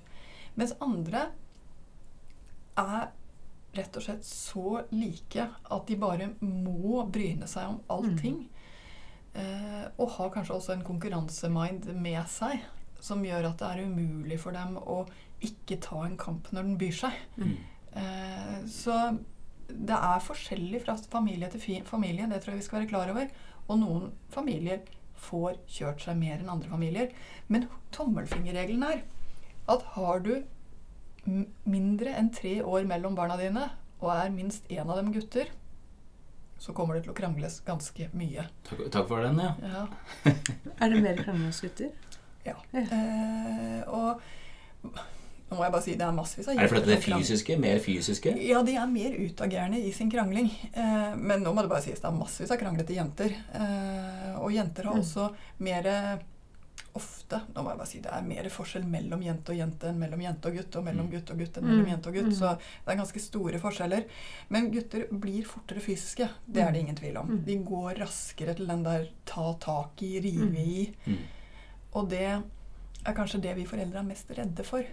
Mens 0.55 0.73
andre 0.79 1.29
er 2.77 3.07
rett 3.77 3.97
og 3.99 4.05
slett 4.05 4.25
så 4.25 4.81
like 4.91 5.47
at 5.47 5.87
de 5.87 5.97
bare 5.99 6.31
må 6.41 7.03
bryne 7.13 7.47
seg 7.49 7.71
om 7.71 7.79
allting. 7.93 8.41
Eh, 9.37 9.85
og 10.01 10.11
har 10.17 10.33
kanskje 10.33 10.57
også 10.57 10.75
en 10.75 10.85
konkurransemind 10.87 11.89
med 12.01 12.23
seg 12.31 12.63
som 13.03 13.23
gjør 13.25 13.51
at 13.51 13.61
det 13.61 13.67
er 13.69 13.89
umulig 13.89 14.39
for 14.41 14.55
dem 14.57 14.77
å 14.81 15.03
ikke 15.45 15.77
ta 15.83 16.01
en 16.05 16.17
kamp 16.17 16.49
når 16.51 16.65
den 16.65 16.77
byr 16.81 16.95
seg. 17.03 17.19
Mm. 17.37 17.57
Eh, 18.01 18.55
så 18.71 18.97
det 19.67 19.97
er 19.97 20.23
forskjellig 20.23 20.81
fra 20.85 20.95
familie 21.11 21.49
til 21.51 21.83
familie, 21.85 22.27
det 22.29 22.41
tror 22.41 22.55
jeg 22.55 22.63
vi 22.63 22.67
skal 22.67 22.79
være 22.81 22.91
klar 22.93 23.11
over. 23.13 23.29
Og 23.67 23.81
noen 23.81 24.11
familier 24.33 24.81
får 25.19 25.57
kjørt 25.69 26.03
seg 26.05 26.19
mer 26.19 26.39
enn 26.39 26.51
andre 26.53 26.71
familier. 26.71 27.13
Men 27.51 27.67
tommelfingerregelen 27.95 28.85
er 28.87 29.03
at 29.67 29.83
har 29.97 30.23
du 30.23 30.33
mindre 31.67 32.13
enn 32.17 32.29
tre 32.33 32.57
år 32.63 32.85
mellom 32.89 33.15
barna 33.17 33.37
dine, 33.39 33.67
og 34.01 34.11
er 34.13 34.29
minst 34.33 34.67
én 34.71 34.85
av 34.87 34.95
dem 34.99 35.11
gutter, 35.15 35.49
så 36.57 36.73
kommer 36.73 36.95
det 36.97 37.03
til 37.05 37.11
å 37.13 37.17
krangles 37.17 37.59
ganske 37.67 38.07
mye. 38.17 38.47
Takk, 38.65 38.79
takk 38.93 39.07
for 39.11 39.21
den, 39.21 39.37
ja. 39.43 39.51
Ja. 39.61 39.83
Er 40.81 40.89
det 40.93 41.03
mer 41.03 41.19
krangling 41.19 41.51
hos 41.51 41.61
gutter? 41.61 41.91
ja. 42.47 42.55
Eh, 42.73 43.81
og 43.91 44.21
nå 45.49 45.55
må 45.57 45.63
jeg 45.63 45.71
bare 45.73 45.83
si 45.83 45.93
det 45.99 46.03
er 46.07 46.15
massevis 46.15 46.47
av 46.49 46.55
Er 46.57 46.65
det 46.65 46.71
fordi 46.73 46.89
det 46.89 46.95
er 46.97 47.03
fysiske? 47.05 47.57
Mer 47.59 47.77
fysiske? 47.83 48.33
Ja, 48.43 48.61
de 48.67 48.73
er 48.79 48.87
mer 48.91 49.13
utagerende 49.19 49.79
i 49.83 49.91
sin 49.95 50.09
krangling. 50.11 50.49
Eh, 50.73 51.13
men 51.15 51.43
nå 51.45 51.53
må 51.55 51.63
det 51.63 51.71
bare 51.71 51.83
sies 51.85 51.99
det 52.03 52.07
er 52.09 52.17
massevis 52.17 52.51
av 52.55 52.59
kranglete 52.61 52.95
jenter. 52.97 53.35
Eh, 53.55 54.33
og 54.41 54.51
jenter 54.55 54.89
har 54.89 54.95
Mm. 54.97 55.03
også 55.05 55.29
mer 55.59 55.87
ofte 57.27 57.41
Nå 57.53 57.63
må 57.63 57.71
jeg 57.71 57.77
bare 57.79 57.87
si 57.89 57.99
det 58.03 58.11
er 58.13 58.23
mer 58.25 58.47
forskjell 58.49 58.85
mellom 58.87 59.21
jente 59.23 59.51
og 59.51 59.57
jente 59.59 59.87
enn 59.89 59.99
mellom 59.99 60.21
jente 60.23 60.47
og 60.49 60.55
gutt, 60.57 60.75
og 60.79 60.83
mellom 60.85 61.07
Mm. 61.07 61.11
gutt 61.11 61.31
og 61.31 61.37
gutt 61.39 61.57
enn 61.57 61.65
mellom 61.67 61.85
Mm. 61.85 61.91
jente 61.91 62.07
og 62.07 62.13
gutt. 62.15 62.25
Mm. 62.27 62.33
Så 62.39 62.57
det 62.57 62.93
er 62.93 62.95
ganske 63.03 63.19
store 63.21 63.59
forskjeller. 63.59 64.05
Men 64.49 64.71
gutter 64.71 65.07
blir 65.11 65.43
fortere 65.45 65.79
fysiske. 65.81 66.29
Det 66.47 66.61
er 66.63 66.71
det 66.71 66.79
ingen 66.81 66.95
tvil 66.95 67.17
om. 67.17 67.43
De 67.43 67.55
går 67.57 67.97
raskere 67.99 68.55
til 68.55 68.67
den 68.67 68.83
der 68.83 69.09
ta 69.25 69.53
tak 69.59 70.01
i, 70.01 70.19
rive 70.19 70.57
i. 70.57 70.93
Og 71.93 72.09
det 72.09 72.21
er 73.05 73.13
kanskje 73.13 73.41
det 73.41 73.55
vi 73.55 73.65
foreldre 73.65 73.99
er 73.99 74.03
mest 74.03 74.29
redde 74.29 74.63
for. 74.63 74.83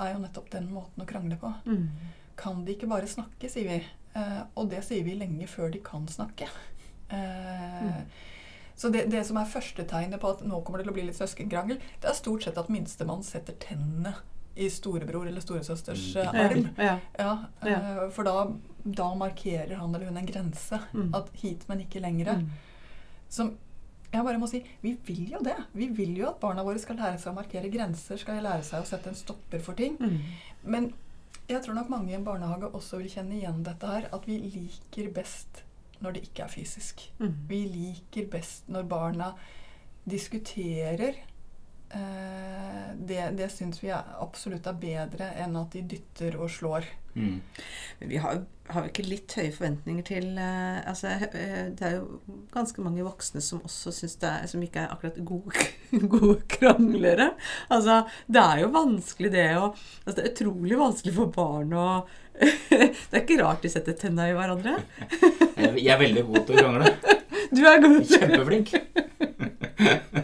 Er 0.00 0.12
jo 0.14 0.18
nettopp 0.18 0.50
den 0.50 0.68
måten 0.72 0.98
å 1.02 1.06
krangle 1.06 1.36
på. 1.36 1.54
Kan 2.36 2.64
de 2.64 2.74
ikke 2.74 2.88
bare 2.88 3.06
snakke, 3.06 3.48
sier 3.48 3.68
vi. 3.68 3.84
Eh, 4.16 4.42
og 4.56 4.68
det 4.70 4.82
sier 4.84 5.04
vi 5.04 5.14
lenge 5.14 5.46
før 5.48 5.70
de 5.70 5.78
kan 5.78 6.06
snakke. 6.06 6.48
Eh. 7.10 8.02
Så 8.76 8.88
det, 8.90 9.04
det 9.10 9.22
som 9.26 9.36
er 9.38 9.46
første 9.46 9.84
tegnet 9.86 10.20
på 10.20 10.30
at 10.34 10.40
nå 10.44 10.60
kommer 10.66 10.78
det 10.82 10.86
til 10.88 10.92
å 10.92 10.96
bli 10.96 11.04
litt 11.06 11.18
søskenkrangel, 11.18 11.78
det 12.02 12.08
er 12.10 12.16
stort 12.18 12.42
sett 12.46 12.58
at 12.58 12.70
minstemann 12.74 13.22
setter 13.22 13.54
tennene 13.62 14.14
i 14.56 14.68
storebror 14.70 15.26
eller 15.26 15.42
storesøsters 15.42 16.16
eh, 16.16 16.30
Mm. 16.30 16.40
arm. 16.44 16.68
Ja. 16.78 16.98
Ja, 17.18 17.32
eh, 17.66 18.08
For 18.14 18.24
da, 18.26 18.48
da 18.84 19.08
markerer 19.18 19.76
han 19.80 19.94
eller 19.94 20.06
hun 20.10 20.16
en 20.20 20.26
grense. 20.26 20.78
Mm. 20.92 21.12
At 21.14 21.30
hit, 21.42 21.68
men 21.68 21.80
ikke 21.86 22.02
lenger. 22.02 22.34
Mm. 22.38 22.50
Som 23.28 23.54
jeg 24.14 24.22
bare 24.22 24.38
må 24.38 24.46
si, 24.50 24.60
vi 24.82 24.92
vil 25.06 25.32
jo 25.32 25.40
det. 25.42 25.56
Vi 25.74 25.88
vil 25.90 26.16
jo 26.20 26.28
at 26.28 26.38
barna 26.42 26.62
våre 26.62 26.78
skal 26.78 26.96
lære 27.02 27.18
seg 27.18 27.32
å 27.32 27.38
markere 27.40 27.70
grenser, 27.70 28.16
skal 28.20 28.38
lære 28.42 28.62
seg 28.62 28.82
å 28.82 28.86
sette 28.86 29.10
en 29.10 29.18
stopper 29.18 29.58
for 29.62 29.74
ting. 29.74 29.96
Mm. 29.98 30.20
Men 30.70 30.92
jeg 31.50 31.62
tror 31.64 31.74
nok 31.74 31.90
mange 31.90 32.12
i 32.12 32.14
en 32.14 32.24
barnehage 32.26 32.70
også 32.74 32.98
vil 33.02 33.10
kjenne 33.10 33.34
igjen 33.40 33.62
dette 33.66 33.86
her, 33.90 34.06
at 34.14 34.26
vi 34.30 34.38
liker 34.38 35.10
best 35.16 35.64
når 36.00 36.16
det 36.16 36.24
ikke 36.28 36.42
er 36.42 36.52
fysisk. 36.52 37.04
Mm. 37.18 37.36
Vi 37.48 37.60
liker 37.68 38.30
best 38.30 38.68
når 38.68 38.88
barna 38.90 39.30
diskuterer. 40.10 41.20
Eh, 41.94 42.90
det 43.06 43.30
det 43.38 43.48
syns 43.52 43.82
vi 43.82 43.90
er, 43.94 44.02
absolutt 44.22 44.66
er 44.66 44.78
bedre 44.80 45.30
enn 45.42 45.56
at 45.58 45.74
de 45.74 45.82
dytter 45.94 46.36
og 46.40 46.50
slår. 46.50 46.86
Mm. 47.14 47.38
Men 48.00 48.10
vi 48.10 48.18
har, 48.18 48.40
har 48.74 48.86
jo 48.86 48.90
ikke 48.90 49.04
litt 49.06 49.34
høye 49.38 49.52
forventninger 49.54 50.06
til 50.08 50.24
eh, 50.40 50.80
altså, 50.90 51.12
eh, 51.30 51.68
Det 51.70 51.86
er 51.86 51.92
jo 52.00 52.40
ganske 52.50 52.82
mange 52.82 53.04
voksne 53.06 53.42
som 53.44 53.60
også 53.62 53.92
syns 53.94 54.16
det 54.18 54.32
er 54.32 54.48
Som 54.50 54.64
ikke 54.66 54.82
er 54.82 54.90
akkurat 54.90 55.20
gode, 55.22 55.68
gode 56.16 56.40
kranglere. 56.50 57.30
Altså, 57.70 58.00
det 58.26 58.42
er 58.42 58.64
jo 58.64 58.72
vanskelig, 58.74 59.30
det 59.36 59.46
å 59.60 59.70
altså, 59.70 60.16
Det 60.16 60.24
er 60.24 60.30
utrolig 60.32 60.82
vanskelig 60.82 61.16
for 61.20 61.34
barn 61.38 61.78
å 61.78 61.88
Det 62.34 63.14
er 63.14 63.22
ikke 63.22 63.38
rart 63.44 63.62
de 63.62 63.70
setter 63.70 63.94
tenna 63.94 64.26
i 64.26 64.34
hverandre. 64.34 64.80
Jeg 65.54 65.84
jeg 65.84 65.92
er 65.94 66.00
veldig 66.02 66.26
god 66.32 66.46
til 66.48 66.58
å 66.58 66.64
krangle. 66.64 67.18
Du 67.54 67.62
er 67.62 67.82
god 67.84 68.00
Kjempeflink. 68.10 68.74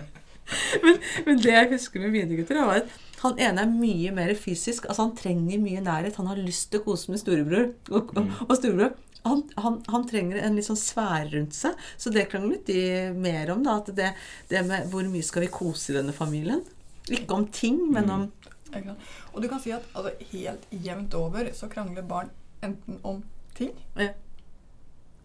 Men 1.26 1.38
det 1.42 1.52
jeg 1.54 1.70
husker 1.74 2.00
med 2.04 2.12
mine 2.14 2.36
gutter, 2.40 2.60
var 2.66 2.82
at 2.82 2.98
han 3.20 3.36
ene 3.38 3.60
er 3.66 3.68
mye 3.72 4.12
mer 4.16 4.30
fysisk. 4.34 4.86
altså 4.88 5.04
Han 5.08 5.16
trenger 5.16 5.60
mye 5.60 5.82
nærhet. 5.84 6.16
Han 6.16 6.26
har 6.30 6.36
lyst 6.40 6.70
til 6.72 6.80
å 6.80 6.84
kose 6.86 7.10
med 7.12 7.20
storebror. 7.20 7.72
Og, 7.90 8.14
og, 8.16 8.24
Mm. 8.24 8.30
og 8.48 8.56
storebror 8.56 8.94
han, 9.26 9.42
han, 9.60 9.74
han 9.92 10.06
trenger 10.08 10.38
en 10.40 10.54
litt 10.56 10.64
sånn 10.64 10.78
sfære 10.80 11.26
rundt 11.34 11.52
seg. 11.52 11.74
Så 12.00 12.08
det 12.14 12.22
kranglet 12.32 12.64
de 12.70 13.10
mer 13.12 13.50
om. 13.52 13.62
da, 13.66 13.74
at 13.82 13.90
det, 13.94 14.14
det 14.48 14.62
med 14.66 14.88
Hvor 14.90 15.04
mye 15.12 15.22
skal 15.26 15.42
vi 15.44 15.50
kose 15.52 15.92
i 15.92 15.96
denne 15.98 16.14
familien? 16.16 16.62
Ikke 17.10 17.36
om 17.36 17.44
ting, 17.52 17.82
men 17.92 18.04
Mm. 18.08 18.10
om 18.14 18.32
mm. 18.72 18.96
Og 19.34 19.42
du 19.42 19.48
kan 19.48 19.60
si 19.60 19.72
at 19.74 19.82
altså, 19.94 20.12
helt 20.32 20.64
jevnt 20.70 21.14
over 21.18 21.50
så 21.52 21.68
krangler 21.68 22.02
barn 22.06 22.30
enten 22.62 22.98
om 23.04 23.22
ting 23.58 23.72
Ja. 23.98 24.12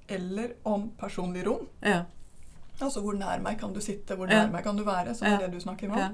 eller 0.07 0.51
om 0.63 0.89
personlig 0.99 1.45
rom. 1.45 1.67
Ja. 1.81 2.03
Altså 2.81 3.01
hvor 3.01 3.15
nær 3.17 3.41
meg 3.41 3.59
kan 3.59 3.73
du 3.73 3.79
sitte, 3.81 4.15
hvor 4.17 4.27
Ja. 4.29 4.45
nær 4.45 4.51
meg 4.51 4.63
kan 4.63 4.75
du 4.75 4.83
være, 4.83 5.15
som 5.15 5.27
Ja. 5.27 5.35
er 5.35 5.47
det 5.47 5.51
du 5.51 5.59
snakker 5.59 5.91
om. 5.91 5.97
Ja. 5.97 6.09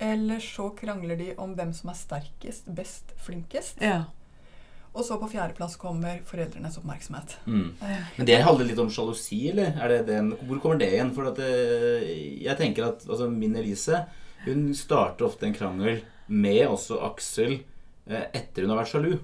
Eller 0.00 0.38
så 0.44 0.70
krangler 0.76 1.16
de 1.16 1.34
om 1.38 1.54
hvem 1.56 1.72
som 1.74 1.90
er 1.90 1.94
sterkest, 1.94 2.66
best, 2.74 3.12
flinkest. 3.16 3.80
ja. 3.80 4.04
Og 4.96 5.04
så 5.04 5.18
på 5.20 5.28
fjerdeplass 5.28 5.76
kommer 5.76 6.22
foreldrenes 6.24 6.78
oppmerksomhet. 6.78 7.34
Mm. 7.46 7.74
Men 8.16 8.26
det 8.26 8.38
handler 8.42 8.64
litt 8.64 8.78
om 8.78 8.88
sjalusi, 8.88 9.50
eller? 9.50 9.74
Er 9.78 9.88
det 9.88 10.06
den, 10.06 10.30
hvor 10.48 10.58
kommer 10.58 10.78
det 10.78 10.88
igjen? 10.94 11.10
For 11.14 11.26
at 11.28 11.38
eh, 11.38 12.40
jeg 12.42 12.56
tenker 12.56 12.86
at 12.88 13.04
altså, 13.06 13.28
min 13.30 13.54
Elise 13.56 14.06
hun 14.46 14.72
starter 14.74 15.26
ofte 15.26 15.44
en 15.44 15.52
krangel 15.52 16.00
med 16.28 16.66
også 16.66 16.96
Aksel 17.12 17.58
eh, 18.08 18.24
etter 18.32 18.62
hun 18.62 18.70
har 18.70 18.78
vært 18.84 18.88
sjalu. 18.94 19.18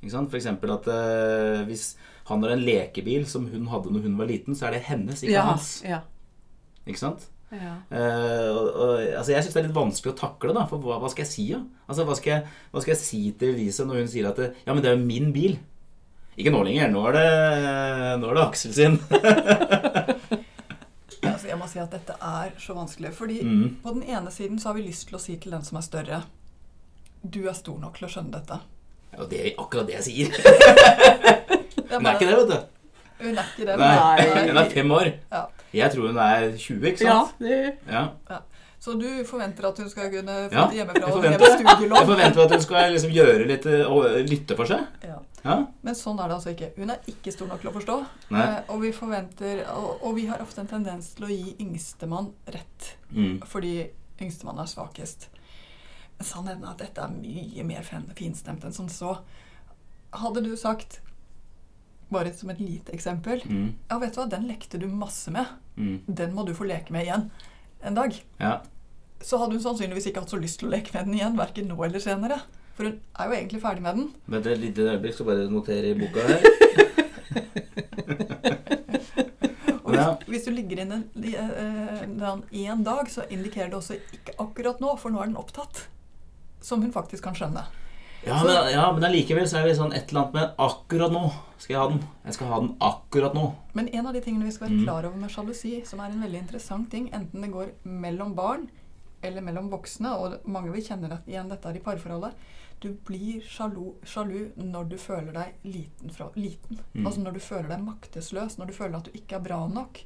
Ikke 0.00 0.10
sant? 0.12 0.30
For 0.30 0.38
eksempel 0.38 0.72
at 0.72 0.88
eh, 0.88 1.64
hvis 1.68 1.96
han 2.28 2.42
har 2.42 2.50
en 2.56 2.64
lekebil 2.66 3.24
som 3.30 3.46
hun 3.52 3.66
hadde 3.70 3.92
når 3.94 4.02
hun 4.08 4.16
var 4.18 4.26
liten, 4.30 4.54
så 4.58 4.66
er 4.68 4.76
det 4.76 4.82
hennes, 4.88 5.22
ikke 5.22 5.32
Ja. 5.36 5.42
hans. 5.52 5.82
ja. 5.86 6.00
Ikke 6.86 6.98
sant? 7.02 7.28
ja. 7.52 7.76
Uh, 7.90 8.50
og, 8.50 8.66
og, 8.74 8.90
altså 9.16 9.32
jeg 9.32 9.44
syns 9.46 9.54
det 9.54 9.60
er 9.62 9.66
litt 9.68 9.76
vanskelig 9.76 10.12
å 10.12 10.18
takle, 10.18 10.52
da. 10.54 10.64
For 10.70 10.82
hva, 10.82 10.98
hva 11.02 11.08
skal 11.12 11.24
jeg 11.24 11.30
si, 11.32 11.44
da? 11.54 11.60
Altså, 11.88 12.04
hva, 12.08 12.16
skal 12.18 12.32
jeg, 12.32 12.46
hva 12.72 12.82
skal 12.82 12.92
jeg 12.94 13.00
si 13.04 13.20
til 13.38 13.54
Elise 13.54 13.86
når 13.86 14.00
hun 14.02 14.08
sier 14.10 14.28
at 14.28 14.36
det, 14.42 14.48
Ja, 14.66 14.74
men 14.74 14.82
det 14.82 14.90
er 14.90 14.96
jo 14.98 15.04
min 15.06 15.32
bil. 15.34 15.56
Ikke 16.36 16.50
nå 16.52 16.64
lenger. 16.66 16.90
Nå 16.92 17.00
er 17.08 17.12
det, 17.16 17.28
nå 18.20 18.28
er 18.28 18.34
det 18.36 18.42
Aksel 18.48 18.74
sin. 18.76 18.98
Altså, 21.26 21.48
jeg 21.48 21.58
må 21.58 21.66
si 21.68 21.78
at 21.82 21.90
dette 21.92 22.14
er 22.22 22.52
så 22.62 22.74
vanskelig. 22.76 23.10
Fordi 23.16 23.40
Mm. 23.42 23.76
på 23.82 23.92
den 23.96 24.02
ene 24.04 24.30
siden 24.30 24.58
så 24.60 24.68
har 24.68 24.74
vi 24.76 24.82
lyst 24.86 25.08
til 25.08 25.16
å 25.16 25.20
si 25.20 25.36
til 25.36 25.50
den 25.52 25.64
som 25.64 25.76
er 25.78 25.82
større 25.82 26.22
Du 27.26 27.48
er 27.48 27.52
stor 27.56 27.78
nok 27.82 27.96
til 27.98 28.06
å 28.06 28.10
skjønne 28.12 28.30
dette. 28.36 28.60
Ja, 29.16 29.24
det 29.26 29.40
er 29.40 29.54
akkurat 29.58 29.86
det 29.88 29.96
jeg 29.96 30.04
sier. 30.04 30.28
Hun 31.90 32.06
er 32.06 32.18
ikke 32.18 32.30
det, 32.30 32.36
vet 32.40 32.50
du. 32.50 32.58
Hun 33.20 33.38
er 33.38 33.52
ikke 33.52 33.68
det. 33.70 33.78
Nei, 33.80 33.94
Nei. 33.96 34.42
Hun 34.50 34.60
er 34.62 34.70
fem 34.74 34.90
år. 34.98 35.12
Ja. 35.32 35.44
Jeg 35.76 35.92
tror 35.92 36.06
hun 36.08 36.18
er 36.22 36.44
20, 36.56 36.84
ikke 36.88 37.04
ja 37.04 37.14
sant? 37.20 37.40
det, 37.42 37.56
Ja. 37.90 38.04
Så 38.86 38.92
du 39.00 39.06
forventer 39.26 39.64
at 39.66 39.78
hun 39.80 39.88
skal 39.90 40.10
kunne 40.12 40.34
Ja, 40.52 40.66
hjemmefra 40.70 41.08
og 41.10 41.24
hjemme 41.24 41.48
studielån? 41.50 41.96
Jeg 41.96 42.06
forventer 42.06 42.42
at 42.44 42.52
hun 42.54 42.62
skal 42.62 42.92
liksom 42.94 43.10
gjøre 43.10 43.46
litt 43.48 43.66
eh, 43.66 43.82
og 43.90 44.04
lytte 44.30 44.56
for 44.56 44.68
seg. 44.70 44.84
Ja. 45.02 45.16
Ja? 45.46 45.56
Men 45.82 45.96
sånn 45.98 46.20
er 46.22 46.30
det 46.30 46.36
altså 46.36 46.52
ikke. 46.52 46.68
Hun 46.76 46.92
er 46.94 47.08
ikke 47.10 47.32
stor 47.34 47.50
nok 47.50 47.62
til 47.62 47.70
å 47.70 47.74
forstå. 47.74 47.96
Nei. 48.34 48.44
Eh, 48.44 48.58
og 48.74 48.82
vi 48.84 48.92
forventer 48.94 49.64
og, 49.72 49.88
og 50.06 50.14
vi 50.18 50.26
har 50.30 50.44
ofte 50.44 50.62
en 50.62 50.70
tendens 50.70 51.12
til 51.16 51.26
å 51.26 51.32
gi 51.32 51.56
yngstemann 51.64 52.30
rett. 52.54 52.92
Mm. 53.10 53.40
Fordi 53.48 53.74
yngstemann 54.22 54.62
er 54.62 54.70
svakest. 54.70 55.28
Men 56.18 56.30
sannheten 56.30 56.64
er 56.64 56.76
at 56.76 56.84
dette 56.84 57.02
er 57.08 57.16
mye 57.16 57.66
mer 57.66 57.90
finstemt 58.16 58.64
enn 58.64 58.76
som 58.76 58.88
så. 58.92 59.16
Hadde 60.16 60.44
du 60.46 60.52
sagt, 60.60 61.00
bare 62.12 62.32
som 62.34 62.50
et 62.50 62.60
lite 62.60 62.92
eksempel 62.94 63.40
Mm. 63.46 63.72
Ja, 63.90 63.98
vet 63.98 64.14
du 64.14 64.20
hva, 64.20 64.28
den 64.30 64.46
lekte 64.48 64.78
du 64.78 64.86
masse 64.86 65.30
med. 65.34 65.46
Mm. 65.76 66.00
Den 66.06 66.34
må 66.34 66.44
du 66.46 66.52
få 66.54 66.64
leke 66.68 66.92
med 66.94 67.04
igjen 67.06 67.30
en 67.84 67.94
dag. 67.94 68.14
Ja. 68.40 68.60
Så 69.20 69.38
hadde 69.40 69.52
hun 69.56 69.62
sannsynligvis 69.64 70.06
ikke 70.10 70.20
hatt 70.22 70.30
så 70.30 70.38
lyst 70.40 70.58
til 70.60 70.68
å 70.68 70.72
leke 70.76 70.92
med 70.94 71.06
den 71.06 71.14
igjen, 71.18 71.36
verken 71.38 71.68
nå 71.68 71.76
eller 71.84 71.98
senere. 72.00 72.40
For 72.76 72.84
hun 72.84 72.98
er 73.18 73.26
jo 73.30 73.32
egentlig 73.38 73.60
ferdig 73.62 73.82
med 73.82 73.96
den. 73.96 74.08
Vent 74.28 74.46
et 74.46 74.58
lite 74.60 74.84
øyeblikk, 74.90 75.14
skal 75.16 75.26
bare 75.30 75.46
notere 75.50 75.90
i 75.90 75.98
boka 75.98 76.20
her. 76.28 76.40
Og 79.86 79.92
hvis, 79.92 80.00
Ja. 80.00 80.16
hvis 80.26 80.44
du 80.44 80.50
ligger 80.50 80.80
inn 80.82 80.92
en, 80.92 81.04
eh, 81.16 82.04
én 82.52 82.82
dag, 82.84 83.08
så 83.10 83.22
indikerer 83.30 83.70
det 83.70 83.78
også 83.78 83.94
ikke 84.12 84.34
akkurat 84.42 84.80
nå, 84.80 84.96
for 84.98 85.10
nå 85.10 85.20
er 85.22 85.26
den 85.30 85.36
opptatt. 85.40 85.86
Som 86.60 86.82
hun 86.82 86.92
faktisk 86.92 87.22
kan 87.22 87.34
skjønne. 87.34 87.64
Ja, 88.26 88.40
men, 88.42 88.70
ja, 88.72 88.86
men 88.92 89.04
allikevel 89.06 89.46
så 89.46 89.60
er 89.60 89.68
vi 89.68 89.74
sånn 89.78 89.92
et 89.94 90.10
eller 90.10 90.24
annet 90.24 90.32
med 90.34 90.54
akkurat 90.58 91.12
nå 91.14 91.28
skal 91.62 91.72
jeg 91.74 91.78
ha 91.80 91.88
den. 91.92 92.00
Jeg 92.26 92.34
skal 92.34 92.48
ha 92.50 92.56
den 92.60 92.72
akkurat 92.82 93.34
nå. 93.38 93.44
Men 93.78 93.88
en 93.94 94.06
av 94.10 94.16
de 94.16 94.20
tingene 94.24 94.44
vi 94.48 94.50
skal 94.52 94.66
være 94.68 94.78
Mm. 94.80 94.84
klar 94.84 95.06
over 95.06 95.16
med 95.16 95.30
sjalusi, 95.30 95.86
som 95.86 96.00
er 96.00 96.10
en 96.10 96.22
veldig 96.24 96.40
interessant 96.42 96.90
ting, 96.90 97.08
enten 97.14 97.40
det 97.40 97.52
går 97.52 97.70
mellom 97.84 98.34
barn 98.34 98.68
eller 99.22 99.40
mellom 99.46 99.70
voksne, 99.70 100.10
og 100.18 100.40
mange 100.46 100.72
vil 100.72 100.82
kjenne 100.82 101.08
det, 101.08 101.20
igjen 101.26 101.48
dette 101.48 101.66
er 101.70 101.76
i 101.78 101.80
parforholdet, 101.86 102.34
du 102.80 102.90
blir 103.08 103.40
sjalu, 103.40 103.94
sjalu 104.04 104.50
når 104.58 104.88
du 104.90 104.96
føler 104.98 105.32
deg 105.32 105.54
liten. 105.64 106.10
Fra, 106.12 106.28
liten. 106.36 106.78
Mm. 106.94 107.06
Altså 107.06 107.20
når 107.22 107.32
du 107.32 107.40
føler 107.40 107.68
deg 107.68 107.80
maktesløs, 107.86 108.58
når 108.58 108.66
du 108.66 108.72
føler 108.76 108.96
at 108.98 109.04
du 109.04 109.10
ikke 109.16 109.36
er 109.38 109.40
bra 109.46 109.66
nok. 109.66 110.02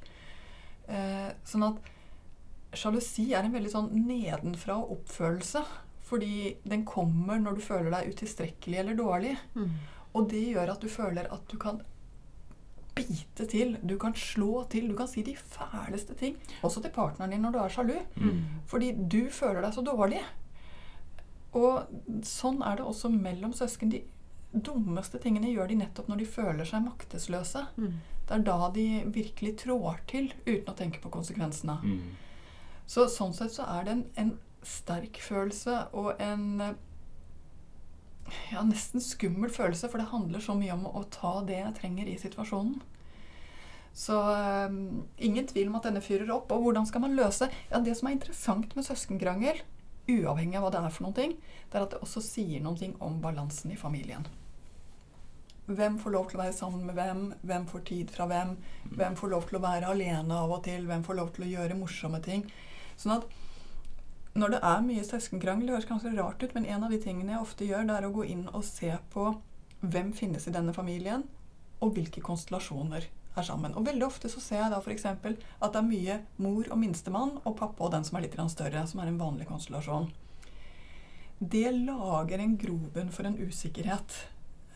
Eh, 0.88 1.32
sånn 1.44 1.64
at 1.66 2.76
sjalusi 2.78 3.32
er 3.34 3.42
en 3.44 3.52
veldig 3.52 3.72
sånn 3.72 3.90
nedenfra-oppfølelse. 4.06 5.64
Fordi 6.10 6.56
den 6.66 6.84
kommer 6.88 7.38
når 7.38 7.58
du 7.58 7.62
føler 7.62 7.92
deg 7.94 8.10
utilstrekkelig 8.14 8.82
eller 8.82 8.98
dårlig. 8.98 9.38
mm. 9.54 9.72
Og 10.18 10.26
det 10.30 10.42
gjør 10.42 10.72
at 10.72 10.82
du 10.82 10.88
føler 10.90 11.28
at 11.30 11.42
du 11.46 11.54
kan 11.62 11.76
bite 12.94 13.46
til, 13.46 13.76
du 13.86 13.96
kan 13.98 14.14
slå 14.18 14.64
til, 14.70 14.88
du 14.90 14.96
kan 14.98 15.08
si 15.08 15.22
de 15.22 15.36
fæleste 15.38 16.16
ting. 16.18 16.36
Også 16.66 16.82
til 16.82 16.90
partneren 16.90 17.30
din 17.30 17.44
når 17.46 17.54
du 17.54 17.58
er 17.62 17.68
sjalu. 17.68 17.94
Mm. 18.16 18.40
Fordi 18.66 18.92
du 19.12 19.20
føler 19.30 19.62
deg 19.62 19.74
så 19.76 19.84
dårlig. 19.86 20.22
Og 21.54 21.86
sånn 22.26 22.62
er 22.62 22.78
det 22.78 22.86
også 22.86 23.10
mellom 23.14 23.54
søsken. 23.56 23.92
De 23.94 24.02
dummeste 24.50 25.18
tingene 25.22 25.52
gjør 25.52 25.70
de 25.70 25.78
nettopp 25.84 26.10
når 26.10 26.22
de 26.22 26.26
føler 26.26 26.66
seg 26.66 26.84
maktesløse. 26.86 27.64
Mm. 27.76 27.94
Det 28.26 28.36
er 28.36 28.44
da 28.46 28.58
de 28.74 28.86
virkelig 29.14 29.56
trår 29.64 30.02
til 30.10 30.30
uten 30.46 30.70
å 30.70 30.76
tenke 30.78 31.02
på 31.02 31.10
konsekvensene. 31.14 31.78
Mm. 31.82 32.02
Så 32.90 33.06
sånn 33.10 33.34
sett 33.34 33.54
så 33.54 33.66
er 33.70 33.86
det 33.86 33.96
en, 33.96 34.04
en 34.18 34.30
sterk 34.66 35.20
følelse 35.24 35.86
og 35.96 36.20
en 36.20 36.60
ja, 38.52 38.62
nesten 38.62 39.02
skummel 39.02 39.50
følelse, 39.52 39.88
for 39.90 40.00
det 40.00 40.10
handler 40.12 40.42
så 40.44 40.54
mye 40.58 40.74
om 40.76 40.86
å 40.86 41.04
ta 41.12 41.40
det 41.46 41.58
jeg 41.58 41.76
trenger 41.80 42.10
i 42.10 42.18
situasjonen. 42.20 42.80
Så 43.96 44.16
um, 44.70 45.02
ingen 45.18 45.46
tvil 45.50 45.68
om 45.68 45.78
at 45.80 45.88
denne 45.88 46.02
fyrer 46.04 46.30
opp. 46.30 46.52
Og 46.54 46.62
hvordan 46.62 46.86
skal 46.86 47.02
man 47.02 47.16
løse 47.18 47.48
Ja, 47.72 47.80
Det 47.82 47.96
som 47.98 48.08
er 48.08 48.14
interessant 48.14 48.76
med 48.76 48.86
søskenkrangel, 48.86 49.64
uavhengig 50.10 50.58
av 50.58 50.66
hva 50.66 50.70
det 50.74 50.82
er 50.84 50.94
for 50.94 51.06
noen 51.06 51.16
ting, 51.16 51.34
det 51.70 51.78
er 51.78 51.86
at 51.86 51.96
det 51.96 52.04
også 52.04 52.22
sier 52.24 52.62
ting 52.78 52.94
om 53.02 53.18
balansen 53.22 53.72
i 53.74 53.78
familien. 53.78 54.26
Hvem 55.70 55.98
får 56.02 56.10
lov 56.10 56.30
til 56.30 56.38
å 56.38 56.42
være 56.42 56.54
sammen 56.56 56.86
med 56.86 56.96
hvem? 56.98 57.20
Hvem 57.46 57.66
får 57.70 57.82
tid 57.86 58.10
fra 58.10 58.26
hvem? 58.26 58.56
Hvem 58.90 59.18
får 59.18 59.30
lov 59.30 59.44
til 59.46 59.58
å 59.58 59.62
være 59.62 59.90
alene 59.92 60.34
av 60.34 60.50
og 60.50 60.64
til? 60.66 60.86
Hvem 60.86 61.04
får 61.06 61.18
lov 61.18 61.30
til 61.34 61.46
å 61.46 61.50
gjøre 61.50 61.78
morsomme 61.78 62.18
ting? 62.24 62.42
Sånn 62.98 63.14
at 63.20 63.28
når 64.38 64.54
det 64.54 64.60
er 64.62 64.82
mye 64.86 65.04
søskenkrangel, 65.06 65.66
det 65.66 65.74
høres 65.74 65.88
kanskje 65.88 66.14
rart 66.14 66.42
ut, 66.42 66.52
men 66.54 66.66
en 66.66 66.84
av 66.86 66.92
de 66.92 67.00
tingene 67.02 67.34
jeg 67.34 67.42
ofte 67.42 67.66
gjør, 67.66 67.86
det 67.88 67.96
er 67.96 68.06
å 68.06 68.12
gå 68.14 68.26
inn 68.30 68.44
og 68.52 68.62
se 68.66 68.92
på 69.10 69.32
hvem 69.80 70.12
finnes 70.14 70.46
i 70.46 70.54
denne 70.54 70.74
familien, 70.76 71.24
og 71.80 71.96
hvilke 71.96 72.22
konstellasjoner 72.22 73.08
er 73.36 73.46
sammen. 73.46 73.74
Og 73.74 73.86
veldig 73.86 74.06
ofte 74.06 74.30
så 74.30 74.42
ser 74.42 74.62
jeg 74.62 74.72
da 74.72 74.80
f.eks. 74.80 75.06
at 75.06 75.22
det 75.26 75.80
er 75.80 75.86
mye 75.86 76.18
mor 76.42 76.68
og 76.68 76.78
minstemann 76.78 77.38
og 77.44 77.56
pappa 77.58 77.86
og 77.86 77.94
den 77.94 78.06
som 78.06 78.18
er 78.18 78.26
litt 78.26 78.38
større, 78.52 78.86
som 78.86 79.00
er 79.00 79.10
en 79.10 79.20
vanlig 79.20 79.48
konstellasjon. 79.48 80.10
Det 81.40 81.70
lager 81.72 82.38
en 82.38 82.58
grobunn 82.60 83.10
for 83.10 83.24
en 83.24 83.38
usikkerhet. 83.40 84.18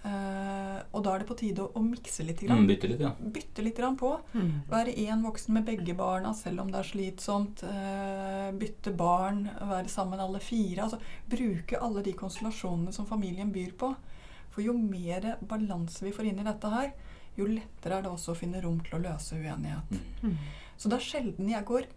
Eh, 0.04 0.80
og 0.92 1.00
da 1.04 1.14
er 1.14 1.22
det 1.22 1.28
på 1.30 1.36
tide 1.38 1.64
å, 1.64 1.70
å 1.78 1.82
mikse 1.84 2.26
litt. 2.26 2.42
Grann. 2.44 2.60
Mm, 2.62 2.68
bytte 2.68 2.90
litt, 2.90 3.04
ja. 3.06 3.12
Bytte 3.36 3.64
litt 3.64 3.78
grann 3.78 3.96
på. 3.96 4.10
Mm. 4.34 4.50
Være 4.68 4.96
én 5.00 5.24
voksen 5.24 5.56
med 5.56 5.64
begge 5.68 5.96
barna 5.96 6.34
selv 6.36 6.64
om 6.64 6.72
det 6.72 6.82
er 6.82 6.90
slitsomt. 6.90 7.64
Uh, 7.64 8.50
bytte 8.60 8.92
barn, 8.96 9.46
være 9.60 9.88
sammen 9.92 10.20
alle 10.20 10.42
fire. 10.44 10.84
Altså 10.84 11.00
bruke 11.30 11.80
alle 11.80 12.04
de 12.04 12.12
konstellasjonene 12.18 12.92
som 12.92 13.08
familien 13.08 13.52
byr 13.54 13.72
på. 13.80 13.94
For 14.54 14.62
jo 14.62 14.76
mer 14.76 15.34
balanse 15.48 16.04
vi 16.04 16.12
får 16.14 16.30
inn 16.30 16.44
i 16.44 16.46
dette 16.46 16.70
her, 16.70 16.92
jo 17.34 17.48
lettere 17.50 17.98
er 17.98 18.04
det 18.04 18.12
også 18.12 18.34
å 18.34 18.38
finne 18.38 18.60
rom 18.62 18.76
til 18.84 19.00
å 19.00 19.02
løse 19.02 19.40
uenighet. 19.40 19.96
Mm. 20.22 20.36
Så 20.78 20.90
det 20.90 21.00
er 21.00 21.06
sjelden 21.08 21.50
jeg 21.50 21.66
går 21.66 21.88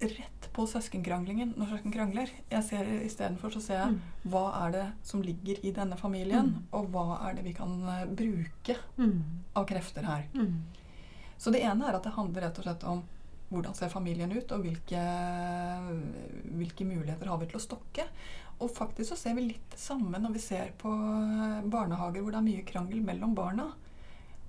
rett 0.00 0.48
på 0.54 0.66
søskenkranglingen 0.66 1.54
når 1.58 1.72
søsken 1.72 1.92
krangler. 1.94 2.30
Jeg 2.50 2.62
ser 2.64 2.84
Istedenfor 3.04 3.50
så 3.54 3.60
ser 3.62 3.78
jeg 3.80 3.92
Mm. 3.94 4.00
hva 4.30 4.44
er 4.66 4.70
det 4.72 4.86
som 5.02 5.22
ligger 5.22 5.58
i 5.64 5.72
denne 5.72 5.96
familien, 5.98 6.64
og 6.72 6.90
hva 6.92 7.28
er 7.28 7.34
det 7.34 7.44
vi 7.44 7.52
kan 7.52 7.82
eh, 7.88 8.04
bruke 8.06 8.76
Mm. 8.98 9.22
av 9.56 9.66
krefter 9.66 10.02
her. 10.04 10.24
Mm. 10.34 10.62
Så 11.38 11.50
det 11.52 11.62
ene 11.62 11.86
er 11.88 11.94
at 11.96 12.02
det 12.02 12.12
handler 12.14 12.42
rett 12.42 12.58
og 12.58 12.64
slett 12.64 12.84
om 12.84 13.02
hvordan 13.50 13.74
ser 13.74 13.88
familien 13.88 14.30
ut, 14.32 14.50
og 14.52 14.60
hvilke, 14.62 15.02
hvilke 16.58 16.84
muligheter 16.84 17.26
har 17.30 17.38
vi 17.38 17.46
til 17.46 17.58
å 17.60 17.62
stokke. 17.64 18.04
Og 18.60 18.70
faktisk 18.74 19.12
så 19.12 19.16
ser 19.16 19.34
vi 19.38 19.46
litt 19.52 19.70
det 19.70 19.78
samme 19.80 20.18
når 20.20 20.32
vi 20.34 20.42
ser 20.42 20.72
på 20.80 20.90
barnehager 21.70 22.22
hvor 22.24 22.34
det 22.34 22.40
er 22.40 22.48
mye 22.48 22.64
krangel 22.66 23.00
mellom 23.06 23.34
barna. 23.38 23.68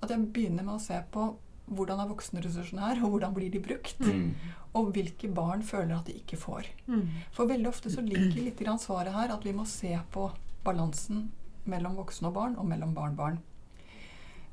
At 0.02 0.10
jeg 0.10 0.26
begynner 0.32 0.64
med 0.66 0.74
å 0.74 0.82
se 0.82 0.98
på 1.12 1.28
hvordan 1.70 2.02
er 2.02 2.08
voksenressursene 2.10 2.82
her, 2.82 3.02
og 3.04 3.14
hvordan 3.14 3.34
blir 3.34 3.50
de 3.52 3.62
brukt? 3.62 4.00
Mm. 4.02 4.34
Og 4.74 4.90
hvilke 4.94 5.30
barn 5.34 5.62
føler 5.66 5.96
at 5.96 6.08
de 6.08 6.16
ikke 6.18 6.38
får. 6.40 6.70
Mm. 6.86 7.06
For 7.34 7.50
veldig 7.50 7.70
ofte 7.70 7.92
så 7.92 8.02
ligger 8.04 8.42
litt 8.42 8.58
grann 8.58 8.80
svaret 8.82 9.14
her 9.14 9.34
at 9.34 9.46
vi 9.46 9.54
må 9.54 9.66
se 9.70 9.92
på 10.12 10.28
balansen 10.66 11.28
mellom 11.70 11.96
voksne 12.00 12.30
og 12.30 12.36
barn, 12.36 12.56
og 12.58 12.66
mellom 12.66 12.94
barn-barn. 12.96 13.38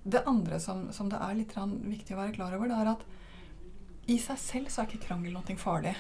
Det 0.07 0.24
andre 0.29 0.59
som, 0.63 0.88
som 0.95 1.09
det 1.12 1.19
er 1.19 1.36
litt 1.36 1.53
grann 1.53 1.79
viktig 1.83 2.15
å 2.15 2.21
være 2.21 2.36
klar 2.38 2.55
over, 2.55 2.69
det 2.69 2.77
er 2.77 2.93
at 2.93 3.07
i 4.07 4.15
seg 4.24 4.39
selv 4.39 4.71
så 4.71 4.83
er 4.83 4.91
ikke 4.91 5.07
krangel 5.09 5.33
noe 5.36 5.57
farlig. 5.59 5.95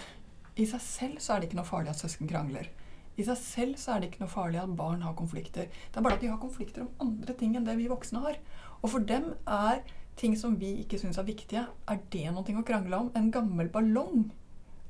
I 0.57 0.65
seg 0.69 0.81
selv 0.81 1.21
så 1.21 1.33
er 1.33 1.41
det 1.41 1.49
ikke 1.49 1.59
noe 1.59 1.67
farlig 1.67 1.91
at 1.91 2.01
søsken 2.01 2.29
krangler. 2.29 2.69
I 3.17 3.25
seg 3.25 3.39
selv 3.41 3.79
så 3.81 3.93
er 3.93 4.01
det 4.01 4.11
ikke 4.11 4.23
noe 4.23 4.31
farlig 4.31 4.61
at 4.61 4.75
barn 4.77 5.03
har 5.03 5.17
konflikter. 5.17 5.67
Det 5.67 5.99
er 5.99 6.05
bare 6.05 6.19
at 6.19 6.23
de 6.23 6.29
har 6.31 6.39
konflikter 6.41 6.85
om 6.85 6.93
andre 7.03 7.33
ting 7.37 7.57
enn 7.57 7.65
det 7.65 7.75
vi 7.79 7.89
voksne 7.89 8.21
har. 8.23 8.37
Og 8.83 8.91
for 8.93 9.03
dem 9.09 9.31
er 9.43 9.81
ting 10.17 10.35
som 10.39 10.55
vi 10.59 10.73
ikke 10.83 10.99
syns 10.99 11.17
er 11.21 11.27
viktige, 11.27 11.63
er 11.87 11.99
det 12.11 12.25
noe 12.33 12.43
å 12.61 12.65
krangle 12.65 12.97
om? 12.97 13.11
En 13.15 13.29
gammel 13.31 13.69
ballong 13.69 14.29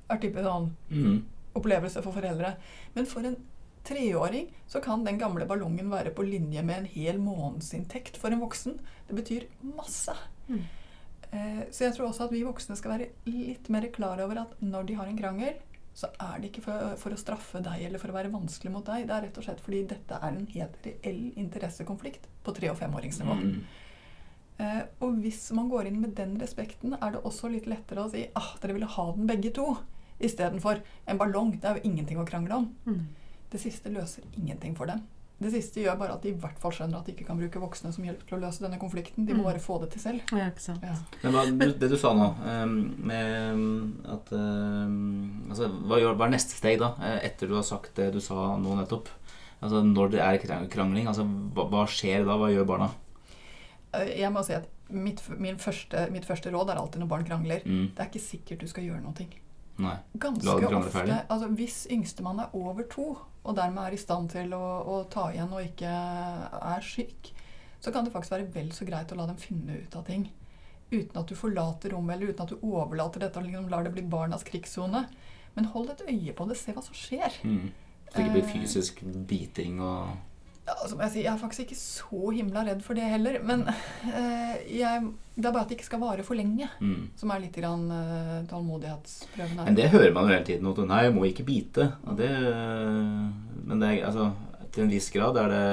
er 0.10 0.18
type 0.24 0.40
sånn 0.44 0.72
Mm. 0.90 1.24
opplevelse 1.56 2.02
for 2.04 2.14
foreldre. 2.16 2.56
Men 2.96 3.06
for 3.06 3.26
en 3.28 3.36
treåring 3.84 4.50
så 4.68 4.82
kan 4.84 5.04
den 5.04 5.18
gamle 5.20 5.46
ballongen 5.48 5.90
være 5.90 6.14
på 6.16 6.24
linje 6.28 6.64
med 6.64 6.78
en 6.78 6.86
hel 6.86 7.18
månedsinntekt 7.20 8.18
for 8.18 8.30
en 8.32 8.40
voksen. 8.42 8.80
Det 9.08 9.16
betyr 9.16 9.48
masse. 9.76 10.16
Mm. 10.50 10.62
Eh, 11.32 11.64
så 11.72 11.86
jeg 11.88 11.94
tror 11.96 12.08
også 12.10 12.26
at 12.26 12.32
vi 12.32 12.44
voksne 12.44 12.76
skal 12.78 12.92
være 12.98 13.10
litt 13.26 13.70
mer 13.70 13.88
klar 13.92 14.20
over 14.24 14.40
at 14.46 14.62
når 14.62 14.86
de 14.88 14.94
har 14.94 15.08
en 15.08 15.18
krangel, 15.18 15.56
så 15.98 16.08
er 16.22 16.40
det 16.40 16.52
ikke 16.52 16.62
for, 16.64 16.96
for 17.02 17.10
å 17.10 17.18
straffe 17.18 17.60
deg 17.66 17.82
eller 17.88 17.98
for 18.00 18.10
å 18.14 18.14
være 18.14 18.32
vanskelig 18.32 18.72
mot 18.72 18.86
deg. 18.86 19.08
Det 19.08 19.16
er 19.16 19.22
rett 19.26 19.38
og 19.42 19.44
slett 19.48 19.60
fordi 19.66 19.88
dette 19.88 20.20
er 20.22 20.28
en 20.30 20.46
helt 20.54 20.78
reell 20.86 21.34
interessekonflikt 21.36 22.28
på 22.46 22.54
tre- 22.56 22.70
og 22.70 22.78
femåringsnivå. 22.78 23.34
Mm. 23.42 23.64
Og 25.02 25.18
hvis 25.24 25.52
man 25.58 25.70
går 25.70 25.88
inn 25.88 26.00
med 26.02 26.16
den 26.16 26.38
respekten, 26.40 26.94
er 27.02 27.12
det 27.12 27.24
også 27.24 27.50
litt 27.52 27.68
lettere 27.68 28.06
å 28.06 28.10
si 28.12 28.26
ah, 28.36 28.54
dere 28.62 28.74
ville 28.78 28.86
ha 28.98 29.12
den 29.16 29.28
begge 29.28 29.52
to, 29.54 29.78
istedenfor 30.20 30.82
en 31.08 31.18
ballong. 31.20 31.52
Det 31.60 31.66
er 31.70 31.78
jo 31.80 31.90
ingenting 31.92 32.18
å 32.20 32.26
krangle 32.28 32.56
om. 32.64 32.72
Mm. 32.86 33.06
Det 33.52 33.60
siste 33.62 33.90
løser 33.94 34.24
ingenting 34.38 34.76
for 34.76 34.86
dem. 34.90 35.04
Det 35.40 35.52
siste 35.54 35.84
gjør 35.84 36.00
bare 36.00 36.16
at 36.16 36.24
de 36.26 36.32
i 36.32 36.38
hvert 36.42 36.58
fall 36.58 36.72
skjønner 36.74 36.98
at 36.98 37.06
de 37.06 37.14
ikke 37.14 37.28
kan 37.28 37.38
bruke 37.38 37.60
voksne 37.62 37.92
som 37.94 38.04
hjelp 38.08 38.24
til 38.26 38.40
å 38.40 38.42
løse 38.42 38.64
denne 38.64 38.80
konflikten. 38.82 39.28
De 39.28 39.36
må 39.38 39.44
Mm. 39.44 39.50
bare 39.52 39.60
få 39.62 39.80
det 39.84 39.92
til 39.94 40.02
selv. 40.02 40.22
Ja, 40.34 40.48
ikke 40.50 40.64
sant. 40.64 40.82
Ja. 40.82 40.96
Men 41.22 41.34
hva, 41.36 41.44
det 41.78 41.90
du 41.92 41.96
sa 41.96 42.14
nå, 42.18 42.32
ehm, 42.42 42.74
med 43.06 44.10
at 44.10 44.32
ehm, 44.34 45.46
altså, 45.52 45.70
hva, 45.86 46.00
gjør, 46.02 46.16
hva 46.18 46.26
er 46.26 46.34
neste 46.34 46.58
steg 46.58 46.80
da, 46.82 46.96
eh, 47.06 47.20
etter 47.30 47.48
du 47.48 47.54
har 47.54 47.62
sagt 47.64 47.94
det 47.96 48.12
du 48.14 48.20
sa 48.20 48.58
nå 48.58 48.76
nettopp? 48.82 49.10
Altså, 49.62 49.84
når 49.86 50.10
det 50.16 50.20
er 50.26 50.38
krang- 50.42 50.68
krangling, 50.74 51.06
altså, 51.08 51.24
hva, 51.54 51.68
hva 51.70 51.86
skjer 51.90 52.26
da? 52.26 52.34
Hva 52.38 52.50
gjør 52.54 52.66
barna? 52.66 52.90
Eh, 53.94 54.18
Jeg 54.20 54.32
må 54.34 54.44
si 54.44 54.54
at 54.54 54.68
mitt, 54.90 55.22
min 55.40 55.60
første, 55.60 56.08
mitt 56.14 56.26
første 56.26 56.52
råd 56.54 56.72
er 56.72 56.80
alltid 56.82 57.04
når 57.04 57.12
barn 57.12 57.28
krangler. 57.28 57.66
Mm. 57.66 57.92
Det 57.96 58.04
er 58.04 58.10
ikke 58.12 58.24
sikkert 58.24 58.64
du 58.64 58.72
skal 58.72 58.88
gjøre 58.88 59.04
noe. 59.04 59.28
Nei. 59.78 59.96
Ganske 60.18 60.70
ofte 60.74 61.18
altså 61.30 61.48
Hvis 61.54 61.84
yngstemann 61.94 62.40
er 62.42 62.56
over 62.58 62.88
to, 62.90 63.12
og 63.44 63.56
dermed 63.56 63.84
er 63.84 63.96
i 63.96 64.02
stand 64.02 64.32
til 64.34 64.54
å, 64.58 64.64
å 64.84 65.02
ta 65.12 65.30
igjen 65.32 65.54
og 65.54 65.64
ikke 65.64 65.92
er 65.92 66.84
syk, 66.84 67.32
så 67.80 67.94
kan 67.94 68.06
det 68.08 68.12
faktisk 68.12 68.34
være 68.34 68.50
vel 68.56 68.72
så 68.76 68.88
greit 68.88 69.12
å 69.14 69.18
la 69.20 69.28
dem 69.30 69.38
finne 69.40 69.78
ut 69.78 69.96
av 69.96 70.06
ting. 70.08 70.26
Uten 70.90 71.20
at 71.20 71.30
du 71.30 71.36
forlater 71.38 71.94
rommet, 71.94 72.16
eller 72.16 72.34
uten 72.34 72.46
at 72.48 72.54
du 72.54 72.64
overlater 72.66 73.22
dette 73.24 73.40
og 73.40 73.46
liksom 73.46 73.68
lar 73.72 73.86
det 73.86 73.94
bli 73.94 74.06
barnas 74.08 74.46
krigssone. 74.48 75.04
Men 75.56 75.70
hold 75.74 75.92
et 75.94 76.04
øye 76.08 76.34
på 76.36 76.48
det, 76.50 76.58
se 76.60 76.74
hva 76.74 76.84
som 76.86 76.98
skjer. 76.98 77.38
Mm. 77.44 77.70
Så 78.08 78.16
det 78.16 78.24
ikke 78.24 78.36
blir 78.38 78.46
Eh. 78.46 78.52
fysisk 78.56 79.02
biting 79.28 79.82
og 79.82 80.18
altså, 80.74 80.98
jeg, 81.00 81.12
si, 81.14 81.22
jeg 81.24 81.32
er 81.34 81.38
faktisk 81.42 81.64
ikke 81.66 81.78
så 81.80 82.32
himla 82.36 82.64
redd 82.68 82.82
for 82.86 82.94
det 83.00 83.04
heller. 83.08 83.40
Men 83.48 83.64
eh, 83.68 84.56
jeg, 84.78 85.08
det 85.38 85.46
er 85.46 85.52
bare 85.56 85.64
at 85.64 85.70
det 85.72 85.78
ikke 85.78 85.88
skal 85.90 86.02
vare 86.04 86.24
for 86.28 86.36
lenge. 86.40 86.68
mm. 86.82 87.10
Som 87.20 87.32
er 87.32 87.40
litt 87.46 87.56
grann, 87.60 87.86
eh, 87.92 88.42
tålmodighetsprøven 88.52 89.58
her. 89.62 89.66
Men 89.70 89.76
det 89.80 89.90
hører 89.94 90.14
man 90.16 90.28
jo 90.28 90.34
hele 90.36 90.46
tiden. 90.50 90.72
At 90.74 90.84
nei, 90.92 91.04
jeg 91.08 91.16
må 91.18 91.26
ikke 91.30 91.46
bite. 91.48 91.92
Det, 92.20 92.32
men 93.68 93.80
det 93.82 93.94
er, 93.94 94.06
altså, 94.10 94.32
til 94.72 94.84
en 94.88 94.92
viss 94.92 95.10
grad 95.14 95.38
er 95.46 95.54
det 95.54 95.64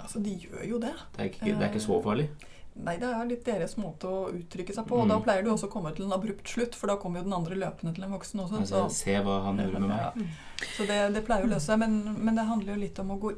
Altså, 0.00 0.20
de 0.24 0.32
gjør 0.40 0.62
jo 0.64 0.78
det. 0.80 0.94
Det 1.12 1.20
er 1.20 1.28
ikke, 1.28 1.44
det 1.44 1.60
er 1.60 1.68
ikke 1.68 1.82
så 1.84 1.98
farlig. 2.02 2.24
Nei, 2.80 2.94
det 2.96 3.08
er 3.12 3.26
litt 3.28 3.42
deres 3.44 3.74
måte 3.76 4.08
å 4.08 4.20
uttrykke 4.32 4.72
seg 4.72 4.86
på. 4.88 4.96
Og 4.96 5.04
Mm. 5.04 5.10
da 5.12 5.18
pleier 5.26 5.44
du 5.44 5.50
også 5.52 5.68
å 5.68 5.72
komme 5.74 5.90
til 5.94 6.06
en 6.06 6.14
abrupt 6.16 6.48
slutt, 6.48 6.74
for 6.78 6.88
da 6.88 6.96
kommer 6.96 7.20
jo 7.20 7.26
den 7.26 7.34
andre 7.36 7.58
løpende 7.60 7.92
til 7.94 8.04
en 8.06 8.14
voksen 8.14 8.40
også. 8.40 8.60
Altså, 8.62 8.80
Så, 8.88 8.96
se 9.04 9.18
hva 9.26 9.34
han 9.44 9.58
gjorde 9.60 9.80
med 9.82 9.90
meg. 9.90 9.98
Ja. 10.00 10.64
så 10.78 10.86
det, 10.88 10.98
det 11.18 11.24
pleier 11.26 11.44
å 11.44 11.50
løse 11.52 11.66
seg. 11.68 11.78
Men, 11.82 11.98
men 12.24 12.34
det 12.40 12.46
handler 12.48 12.72
jo 12.74 12.80
litt 12.80 12.98
om 13.04 13.10
å 13.12 13.18
gå 13.20 13.34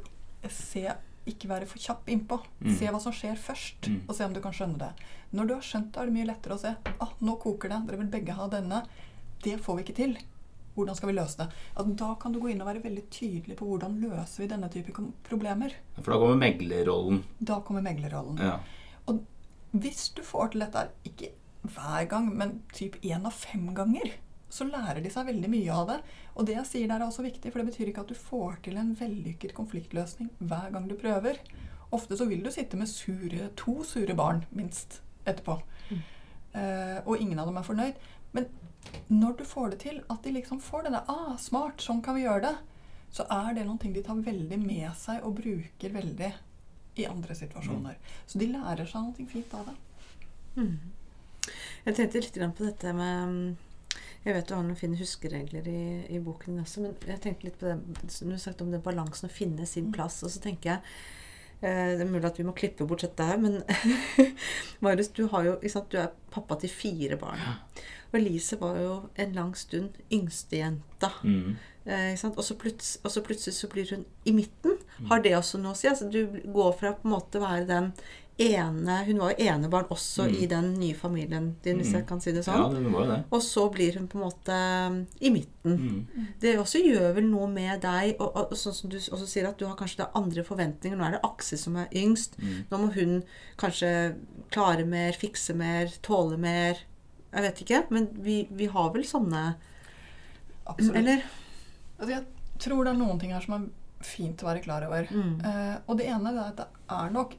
se 0.50 0.94
ikke 1.26 1.46
være 1.48 1.66
for 1.66 1.78
kjapp 1.78 2.08
innpå. 2.10 2.40
Mm. 2.64 2.72
Se 2.78 2.86
hva 2.90 3.00
som 3.00 3.12
skjer 3.12 3.36
først, 3.38 3.86
Mm. 3.88 4.00
og 4.08 4.14
se 4.16 4.24
om 4.24 4.32
du 4.32 4.40
kan 4.40 4.52
skjønne 4.52 4.78
det. 4.78 4.92
Når 5.32 5.46
du 5.46 5.54
har 5.54 5.62
skjønt 5.62 5.92
det, 5.92 6.00
er 6.02 6.06
det 6.06 6.14
mye 6.14 6.26
lettere 6.26 6.54
å 6.54 6.58
se. 6.58 6.74
Ah, 7.00 7.12
nå 7.20 7.36
koker 7.40 7.68
det. 7.68 7.86
Dere 7.86 7.98
vil 7.98 8.10
begge 8.10 8.32
ha 8.34 8.48
denne. 8.48 8.84
Det 9.42 9.60
får 9.60 9.76
vi 9.76 9.82
ikke 9.84 9.94
til. 9.96 10.16
Hvordan 10.74 10.96
skal 10.96 11.08
vi 11.08 11.14
løse 11.20 11.36
det? 11.36 11.52
At 11.76 11.96
da 11.96 12.14
kan 12.14 12.32
du 12.32 12.40
gå 12.40 12.50
inn 12.50 12.60
og 12.60 12.66
være 12.66 12.82
veldig 12.82 13.04
tydelig 13.10 13.56
på 13.56 13.66
hvordan 13.68 14.00
løser 14.00 14.38
vi 14.42 14.48
denne 14.48 14.68
type 14.72 14.92
problemer. 15.22 15.72
For 16.00 16.12
da 16.12 16.18
kommer 16.18 16.36
meglerrollen. 16.40 17.22
Da 17.44 17.60
kommer 17.60 17.82
meglerrollen. 17.82 18.38
Ja. 18.40 18.58
Og 19.06 19.24
hvis 19.76 20.08
du 20.16 20.22
får 20.22 20.52
til 20.52 20.60
dette, 20.60 20.88
ikke 21.04 21.30
hver 21.62 22.08
gang, 22.08 22.34
men 22.36 22.62
typ 22.72 22.96
én 23.02 23.24
av 23.26 23.32
fem 23.32 23.72
ganger, 23.74 24.12
så 24.52 24.66
lærer 24.68 25.00
de 25.00 25.10
seg 25.12 25.28
veldig 25.30 25.50
mye 25.50 25.74
av 25.74 25.86
det. 25.88 25.98
Og 26.36 26.46
det 26.48 26.56
jeg 26.58 26.68
sier 26.68 26.90
der 26.90 27.00
er 27.00 27.08
også 27.08 27.24
viktig, 27.24 27.52
for 27.52 27.62
det 27.62 27.70
betyr 27.70 27.90
ikke 27.90 28.04
at 28.04 28.12
du 28.12 28.18
får 28.18 28.58
til 28.66 28.76
en 28.80 28.92
vellykket 28.98 29.54
konfliktløsning 29.56 30.28
hver 30.40 30.72
gang 30.74 30.88
du 30.90 30.96
prøver. 31.00 31.40
Ofte 31.92 32.16
så 32.16 32.26
vil 32.28 32.44
du 32.44 32.50
sitte 32.52 32.76
med 32.80 32.90
sure, 32.90 33.48
to 33.56 33.80
sure 33.84 34.16
barn, 34.16 34.44
minst, 34.52 35.00
etterpå. 35.24 35.58
Eh, 36.52 36.98
og 37.06 37.16
ingen 37.16 37.40
av 37.40 37.48
dem 37.48 37.56
er 37.56 37.64
fornøyd. 37.64 38.04
Men 38.36 38.48
når 39.08 39.38
du 39.40 39.44
får 39.48 39.72
det 39.72 39.80
til, 39.86 40.02
at 40.10 40.20
de 40.24 40.34
liksom 40.36 40.60
får 40.60 40.86
det 40.86 40.94
der 40.98 41.08
ah, 41.08 41.36
'Smart, 41.38 41.80
sånn 41.80 42.02
kan 42.04 42.16
vi 42.16 42.26
gjøre 42.26 42.44
det', 42.48 42.56
så 43.12 43.26
er 43.28 43.54
det 43.54 43.66
noen 43.66 43.78
ting 43.80 43.92
de 43.92 44.02
tar 44.04 44.20
veldig 44.20 44.58
med 44.60 44.88
seg 44.96 45.24
og 45.24 45.36
bruker 45.40 45.92
veldig 45.92 46.32
i 46.96 47.04
andre 47.08 47.34
situasjoner. 47.36 47.96
Så 48.26 48.40
de 48.40 48.48
lærer 48.52 48.88
seg 48.88 49.04
noe 49.04 49.28
fint 49.28 49.54
av 49.56 49.68
det. 49.68 49.76
Mm. 50.56 50.78
Jeg 51.84 51.94
tenkte 51.96 52.20
litt 52.20 52.56
på 52.56 52.64
dette 52.64 52.92
med 52.96 53.28
mm, 53.28 53.56
Jeg 54.22 54.36
vet 54.36 54.46
du 54.46 54.54
har 54.54 54.62
noen 54.62 54.78
fine 54.78 54.98
huskeregler 55.00 55.66
i, 55.66 55.80
i 56.14 56.20
boken 56.22 56.60
også, 56.62 56.84
men 56.84 56.94
jeg 57.10 57.22
tenkte 57.24 57.48
litt 57.48 57.58
på 57.58 57.66
det 57.66 57.78
du 58.06 58.36
sagt 58.38 58.62
om 58.62 58.70
den 58.70 58.84
balansen 58.84 59.26
å 59.28 59.32
finne 59.32 59.66
sin 59.66 59.88
Mm. 59.88 59.92
plass. 59.96 60.22
Og 60.22 60.30
så 60.30 60.42
tenker 60.44 60.70
jeg 60.70 60.80
eh, 61.62 61.96
Det 61.98 62.04
er 62.04 62.10
mulig 62.10 62.24
at 62.30 62.38
vi 62.38 62.46
må 62.46 62.54
klippe 62.54 62.86
bort 62.86 63.02
dette 63.02 63.26
her, 63.26 63.40
men 63.42 63.62
Marius, 64.84 65.08
du, 65.08 65.26
har 65.32 65.44
jo, 65.44 65.56
sant, 65.68 65.90
du 65.90 65.98
er 65.98 66.14
pappa 66.30 66.54
til 66.62 66.70
fire 66.70 67.18
barn. 67.18 67.42
Og 68.12 68.20
Elise 68.20 68.58
var 68.60 68.78
jo 68.78 68.94
en 69.16 69.32
lang 69.32 69.54
stund 69.56 69.98
yngstejenta. 70.12 71.10
Mm. 71.24 71.56
Eh. 71.86 72.12
Og, 72.28 72.44
så 72.44 72.54
og 72.54 73.10
så 73.10 73.22
plutselig 73.26 73.54
så 73.56 73.68
blir 73.68 73.90
hun 73.90 74.04
i 74.24 74.32
midten. 74.36 74.76
Mm. 74.98 75.06
Har 75.10 75.22
det 75.24 75.34
også 75.36 75.58
noe 75.58 75.72
å 75.74 75.78
si? 75.78 75.88
Altså, 75.90 76.10
du 76.12 76.38
går 76.52 76.76
fra 76.78 76.92
på 76.94 77.08
en 77.08 77.14
måte 77.16 77.40
å 77.40 77.46
være 77.46 77.66
den 77.66 77.92
ene 78.38 79.04
Hun 79.06 79.18
var 79.20 79.34
jo 79.34 79.44
enebarn 79.44 79.88
også 79.92 80.24
Mm. 80.28 80.34
i 80.42 80.46
den 80.46 80.74
nye 80.80 80.94
familien 80.94 81.54
din, 81.62 81.76
hvis 81.78 81.90
Mm. 81.92 81.98
jeg 81.98 82.06
kan 82.06 82.20
si 82.20 82.32
det 82.32 82.46
Ja, 82.46 82.52
sånn. 82.54 82.74
det 82.74 82.92
var 82.92 83.06
det. 83.06 83.24
Og 83.30 83.40
så 83.42 83.70
blir 83.72 83.94
hun 83.94 84.08
på 84.08 84.16
en 84.18 84.24
måte 84.30 85.06
i 85.20 85.30
midten. 85.30 85.78
Mm. 85.78 86.26
Det 86.40 86.56
også 86.58 86.82
gjør 86.82 87.14
vel 87.14 87.24
noe 87.30 87.46
med 87.46 87.80
deg, 87.82 88.16
og, 88.20 88.34
og 88.36 88.50
sånn 88.52 88.74
som 88.74 88.90
du 88.90 88.96
også 88.96 89.26
sier, 89.26 89.46
at 89.48 89.58
du 89.58 89.66
har 89.66 89.76
kanskje 89.76 90.08
andre 90.14 90.42
forventninger. 90.42 90.96
Nå 90.96 91.04
er 91.06 91.10
det 91.12 91.20
Aksel 91.24 91.58
som 91.58 91.76
er 91.76 91.88
yngst. 91.92 92.36
Mm. 92.40 92.64
Nå 92.70 92.78
må 92.78 92.92
hun 92.94 93.22
kanskje 93.58 94.16
klare 94.50 94.86
mer, 94.86 95.12
fikse 95.12 95.54
mer, 95.54 95.86
tåle 96.02 96.38
mer. 96.38 96.78
Jeg 97.32 97.42
vet 97.42 97.60
ikke, 97.64 97.90
men 97.90 98.08
vi, 98.20 98.46
vi 98.50 98.66
har 98.66 98.90
vel 98.92 99.02
sånne 99.04 99.56
Absolutt. 100.66 100.96
Eller? 100.96 101.22
Altså, 101.98 102.10
jeg 102.14 102.24
tror 102.62 102.84
det 102.84 102.92
er 102.94 102.98
noen 102.98 103.18
ting 103.20 103.32
her 103.32 103.40
som 103.44 103.54
er 103.56 103.68
fint 104.06 104.42
å 104.42 104.46
være 104.46 104.62
klar 104.64 104.84
over. 104.86 105.06
Mm. 105.10 105.40
Uh, 105.44 105.78
og 105.88 105.98
det 105.98 106.06
ene 106.10 106.30
er 106.32 106.38
at 106.48 106.56
det 106.56 106.66
er 106.90 107.10
nok 107.14 107.34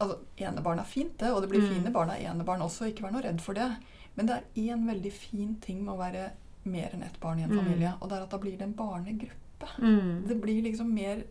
Altså, 0.00 0.18
Enebarn 0.38 0.78
er 0.80 0.84
fint, 0.84 1.16
det, 1.18 1.30
og 1.30 1.42
det 1.42 1.50
blir 1.50 1.60
Mm. 1.60 1.74
fine 1.74 1.92
barn 1.92 2.10
av 2.10 2.16
enebarn 2.16 2.62
også. 2.62 2.86
Ikke 2.90 3.02
vær 3.02 3.12
noe 3.12 3.22
redd 3.22 3.40
for 3.40 3.52
det. 3.54 3.76
Men 4.16 4.26
det 4.26 4.36
er 4.36 4.44
én 4.74 4.86
veldig 4.86 5.12
fin 5.12 5.54
ting 5.60 5.84
med 5.84 5.94
å 5.94 5.98
være 5.98 6.30
mer 6.64 6.90
enn 6.94 7.02
ett 7.02 7.20
barn 7.20 7.38
i 7.38 7.42
en 7.42 7.50
Mm. 7.50 7.58
familie, 7.64 7.94
og 8.00 8.08
det 8.08 8.18
er 8.18 8.22
at 8.22 8.30
da 8.30 8.38
blir 8.38 8.56
det 8.58 8.62
en 8.62 8.72
barnegruppe. 8.74 9.68
Mm. 9.78 10.26
Det 10.26 10.40
blir 10.40 10.62
liksom 10.62 10.90
mer 10.94 11.22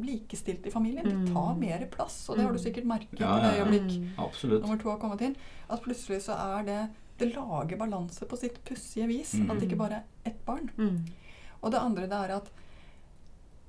likestilt 0.00 0.66
i 0.66 0.70
familien. 0.70 1.04
De 1.04 1.14
Mm. 1.14 1.32
tar 1.34 1.54
mer 1.56 1.86
plass, 1.86 2.28
og 2.30 2.36
det 2.36 2.44
har 2.46 2.52
du 2.52 2.58
sikkert 2.58 2.84
merket 2.84 3.20
Ja, 3.20 3.36
i 3.38 3.40
det 3.40 3.58
ja, 3.58 3.58
ja. 3.58 3.64
øyeblikk 3.64 3.90
Mm. 4.16 4.60
Nummer 4.62 4.76
to 4.82 4.90
har 4.90 4.98
kommet 4.98 5.20
inn. 5.20 5.36
At 5.68 5.82
plutselig 5.82 6.22
så 6.22 6.34
er 6.60 6.64
det 6.64 6.90
Det 7.18 7.34
lager 7.34 7.76
balanse 7.76 8.24
på 8.26 8.34
sitt 8.38 8.64
pussige 8.64 9.06
vis. 9.06 9.34
Mm. 9.34 9.50
At 9.50 9.60
det 9.60 9.68
ikke 9.68 9.76
bare 9.76 9.92
er 9.92 10.02
ett 10.24 10.42
barn. 10.46 10.70
Mm. 10.78 11.04
Og 11.62 11.70
det 11.70 11.78
andre 11.78 12.06
det 12.08 12.12
er 12.12 12.34
at 12.36 12.48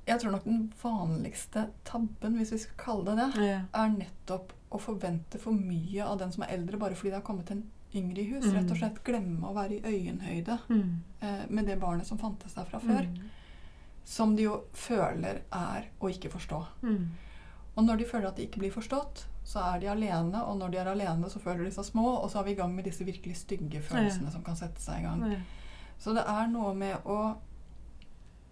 jeg 0.08 0.20
tror 0.20 0.32
nok 0.32 0.44
den 0.44 0.74
vanligste 0.82 1.68
tabben, 1.86 2.38
hvis 2.38 2.52
vi 2.52 2.58
skal 2.58 2.78
kalle 2.78 3.06
det 3.16 3.34
det, 3.36 3.44
Ja. 3.46 3.60
er 3.74 3.90
nettopp 3.90 4.54
å 4.72 4.80
forvente 4.80 5.38
for 5.40 5.52
mye 5.54 6.04
av 6.06 6.18
den 6.20 6.32
som 6.32 6.44
er 6.44 6.48
eldre, 6.58 6.78
bare 6.80 6.96
fordi 6.96 7.10
det 7.12 7.20
har 7.20 7.28
kommet 7.28 7.52
en 7.52 7.64
yngre 7.94 8.20
i 8.22 8.30
hus. 8.32 8.46
Mm. 8.46 8.54
Rett 8.56 8.72
og 8.72 8.78
slett 8.78 9.04
glemme 9.04 9.44
å 9.50 9.54
være 9.54 9.78
i 9.78 9.82
øyenhøyde 9.82 10.60
Mm. 10.70 11.00
eh, 11.22 11.46
med 11.50 11.66
det 11.66 11.80
barnet 11.80 12.06
som 12.06 12.18
fantes 12.18 12.54
der 12.54 12.64
fra 12.66 12.80
før. 12.80 13.02
Mm. 13.06 13.30
Som 14.06 14.36
de 14.36 14.44
jo 14.44 14.64
føler 14.74 15.42
er 15.52 15.86
å 16.02 16.10
ikke 16.10 16.32
forstå. 16.32 16.66
Mm. 16.84 17.08
Og 17.78 17.84
når 17.86 17.98
de 17.98 18.06
føler 18.06 18.28
at 18.28 18.36
de 18.36 18.48
ikke 18.48 18.60
blir 18.60 18.72
forstått, 18.72 19.26
så 19.44 19.60
er 19.76 19.80
de 19.80 19.88
alene. 19.88 20.42
Og 20.44 20.58
når 20.58 20.72
de 20.72 20.78
er 20.78 20.86
alene, 20.88 21.30
så 21.30 21.40
føler 21.40 21.64
de 21.66 21.72
seg 21.72 21.86
små, 21.86 22.24
og 22.24 22.30
så 22.32 22.40
er 22.40 22.44
vi 22.44 22.52
i 22.52 22.56
gang 22.56 22.74
med 22.76 22.86
disse 22.86 23.06
virkelig 23.06 23.36
stygge 23.38 23.82
følelsene 23.82 24.32
som 24.32 24.44
kan 24.44 24.56
sette 24.56 24.80
seg 24.80 25.00
i 25.00 25.04
gang. 25.04 25.32
Ja. 25.32 25.38
Så 26.00 26.14
det 26.16 26.26
er 26.28 26.48
noe 26.48 26.74
med 26.74 26.98
å 27.06 27.36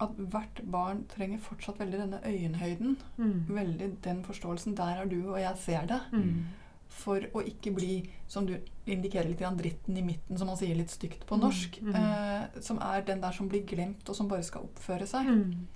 At 0.00 0.16
hvert 0.16 0.62
barn 0.72 1.02
trenger 1.12 1.38
fortsatt 1.44 1.78
veldig 1.78 1.98
denne 2.00 2.20
øyenhøyden. 2.24 2.96
Mm. 3.18 3.46
Veldig 3.48 3.90
den 4.04 4.22
forståelsen. 4.24 4.74
Der 4.78 5.02
er 5.02 5.04
du, 5.10 5.18
og 5.34 5.40
jeg 5.40 5.56
ser 5.60 5.86
det. 5.90 6.00
Mm. 6.12 6.46
For 6.90 7.20
å 7.36 7.42
ikke 7.46 7.70
bli, 7.76 8.10
som 8.26 8.46
du 8.48 8.54
indikerer 8.90 9.28
litt, 9.28 9.38
dritten 9.58 9.96
i 9.96 10.02
midten, 10.02 10.38
som 10.40 10.48
man 10.50 10.56
sier 10.58 10.74
litt 10.74 10.90
stygt 10.90 11.26
på 11.28 11.36
Mm, 11.36 11.40
norsk. 11.44 11.76
mm. 11.82 11.94
Eh, 11.94 12.60
som 12.60 12.78
er 12.82 13.02
den 13.06 13.20
der 13.20 13.30
som 13.32 13.48
blir 13.48 13.62
glemt, 13.66 14.08
og 14.08 14.16
som 14.16 14.26
bare 14.28 14.42
skal 14.42 14.62
oppføre 14.62 15.06
seg. 15.06 15.26
Mm. 15.26 15.66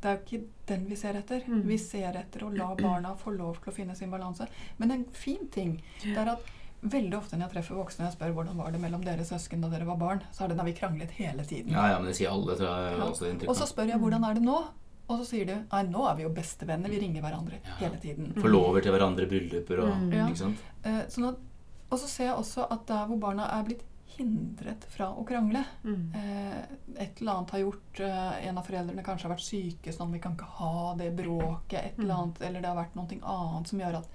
Det 0.00 0.10
er 0.10 0.16
jo 0.18 0.22
ikke 0.22 0.44
den 0.68 0.84
vi 0.90 0.96
ser 0.96 1.14
etter. 1.16 1.40
Mm. 1.48 1.62
Vi 1.66 1.78
ser 1.78 2.12
etter 2.20 2.44
å 2.44 2.52
la 2.54 2.74
barna 2.74 3.14
få 3.16 3.30
lov 3.36 3.56
til 3.64 3.72
å 3.72 3.74
finne 3.74 3.96
sin 3.96 4.10
balanse. 4.10 4.46
Men 4.78 4.90
en 4.90 5.04
fin 5.12 5.48
ting 5.48 5.82
det 6.02 6.16
er 6.18 6.28
at 6.34 6.40
veldig 6.84 7.16
ofte 7.16 7.36
når 7.36 7.46
jeg 7.48 7.52
treffer 7.56 7.76
voksne 7.78 8.04
og 8.04 8.10
jeg 8.10 8.16
spør 8.18 8.32
hvordan 8.36 8.56
var 8.60 8.70
det 8.74 8.80
mellom 8.82 9.04
dere 9.04 9.24
søsken 9.24 9.60
da 9.64 9.68
dere 9.72 9.86
var 9.88 9.96
barn, 9.96 10.22
så 10.32 10.44
er 10.44 10.48
det 10.52 10.56
da 10.58 10.64
vi 10.66 10.72
kranglet 10.76 11.10
hele 11.16 11.44
tiden. 11.48 11.72
Ja, 11.72 11.86
ja, 11.94 11.98
men 11.98 12.06
det 12.10 12.16
sier 12.18 12.30
alle, 12.30 12.56
tror 12.58 12.68
jeg. 12.68 12.98
Ja. 12.98 13.04
Også 13.10 13.28
inntrykk 13.30 13.48
Og 13.48 13.56
så 13.56 13.66
spør 13.70 13.88
jeg 13.94 13.98
hvordan 14.02 14.24
er 14.28 14.34
det 14.34 14.42
nå? 14.44 14.58
Og 15.08 15.18
så 15.20 15.24
sier 15.28 15.46
du 15.48 15.54
nei, 15.72 15.82
nå 15.92 16.04
er 16.08 16.14
vi 16.16 16.22
jo 16.24 16.30
bestevenner. 16.32 16.88
Vi 16.88 16.98
ringer 17.02 17.20
hverandre 17.24 17.58
Ja. 17.64 17.74
hele 17.80 17.98
tiden. 18.00 18.30
Forlover 18.40 18.80
til 18.82 18.92
hverandre 18.92 19.26
brylluper 19.28 19.82
og 19.84 19.90
Mm. 19.96 20.12
Ja. 20.12 20.26
Ikke 20.28 20.38
sant? 20.38 20.62
Eh, 20.84 21.02
sånn 21.08 21.28
at, 21.28 21.36
og 21.90 21.98
så 21.98 22.06
ser 22.08 22.24
jeg 22.30 22.36
også 22.36 22.66
at 22.70 22.86
der 22.86 23.06
hvor 23.06 23.18
barna 23.20 23.48
er 23.58 23.64
blitt 23.64 23.82
hindret 24.16 24.84
fra 24.88 25.08
å 25.12 25.24
krangle. 25.26 25.64
Mm. 25.84 26.14
Eh, 26.14 27.02
et 27.02 27.20
eller 27.20 27.32
annet 27.32 27.50
har 27.50 27.60
gjort 27.64 28.00
eh, 28.00 28.46
En 28.48 28.58
av 28.58 28.66
foreldrene 28.66 29.02
kanskje 29.04 29.26
har 29.28 29.34
vært 29.34 29.44
syke, 29.44 29.92
sånn 29.92 30.12
vi 30.12 30.20
kan 30.20 30.36
ikke 30.36 30.46
ha 30.60 30.94
det 30.98 31.10
bråket. 31.16 31.80
Et 31.84 31.98
eller 31.98 32.14
Mm. 32.14 32.20
annet, 32.22 32.42
eller 32.42 32.60
det 32.60 32.68
har 32.70 32.76
vært 32.76 32.94
noe 32.94 33.08
annet 33.22 33.68
som 33.68 33.78
gjør 33.80 33.96
at 33.98 34.08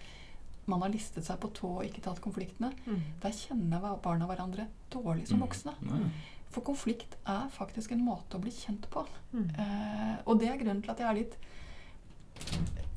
man 0.72 0.84
har 0.86 0.92
listet 0.94 1.26
seg 1.28 1.40
på 1.42 1.52
tå 1.56 1.70
og 1.80 1.86
ikke 1.88 2.04
tatt 2.06 2.22
konfliktene. 2.24 2.72
Mm. 2.86 3.00
Der 3.24 3.36
kjenner 3.36 3.88
barna 4.04 4.28
hverandre 4.30 4.68
dårlig 4.94 5.28
som 5.30 5.44
voksne. 5.44 5.76
Mm. 5.82 6.10
For 6.50 6.66
konflikt 6.66 7.18
er 7.30 7.50
faktisk 7.54 7.94
en 7.94 8.06
måte 8.06 8.38
å 8.38 8.44
bli 8.44 8.54
kjent 8.54 8.88
på. 8.94 9.06
Mm. 9.34 9.48
Eh, 9.54 10.16
og 10.26 10.42
det 10.42 10.50
er 10.50 10.62
grunnen 10.62 10.82
til 10.86 10.94
at 10.94 11.04
jeg 11.04 11.10
er 11.10 11.20
litt 11.20 11.40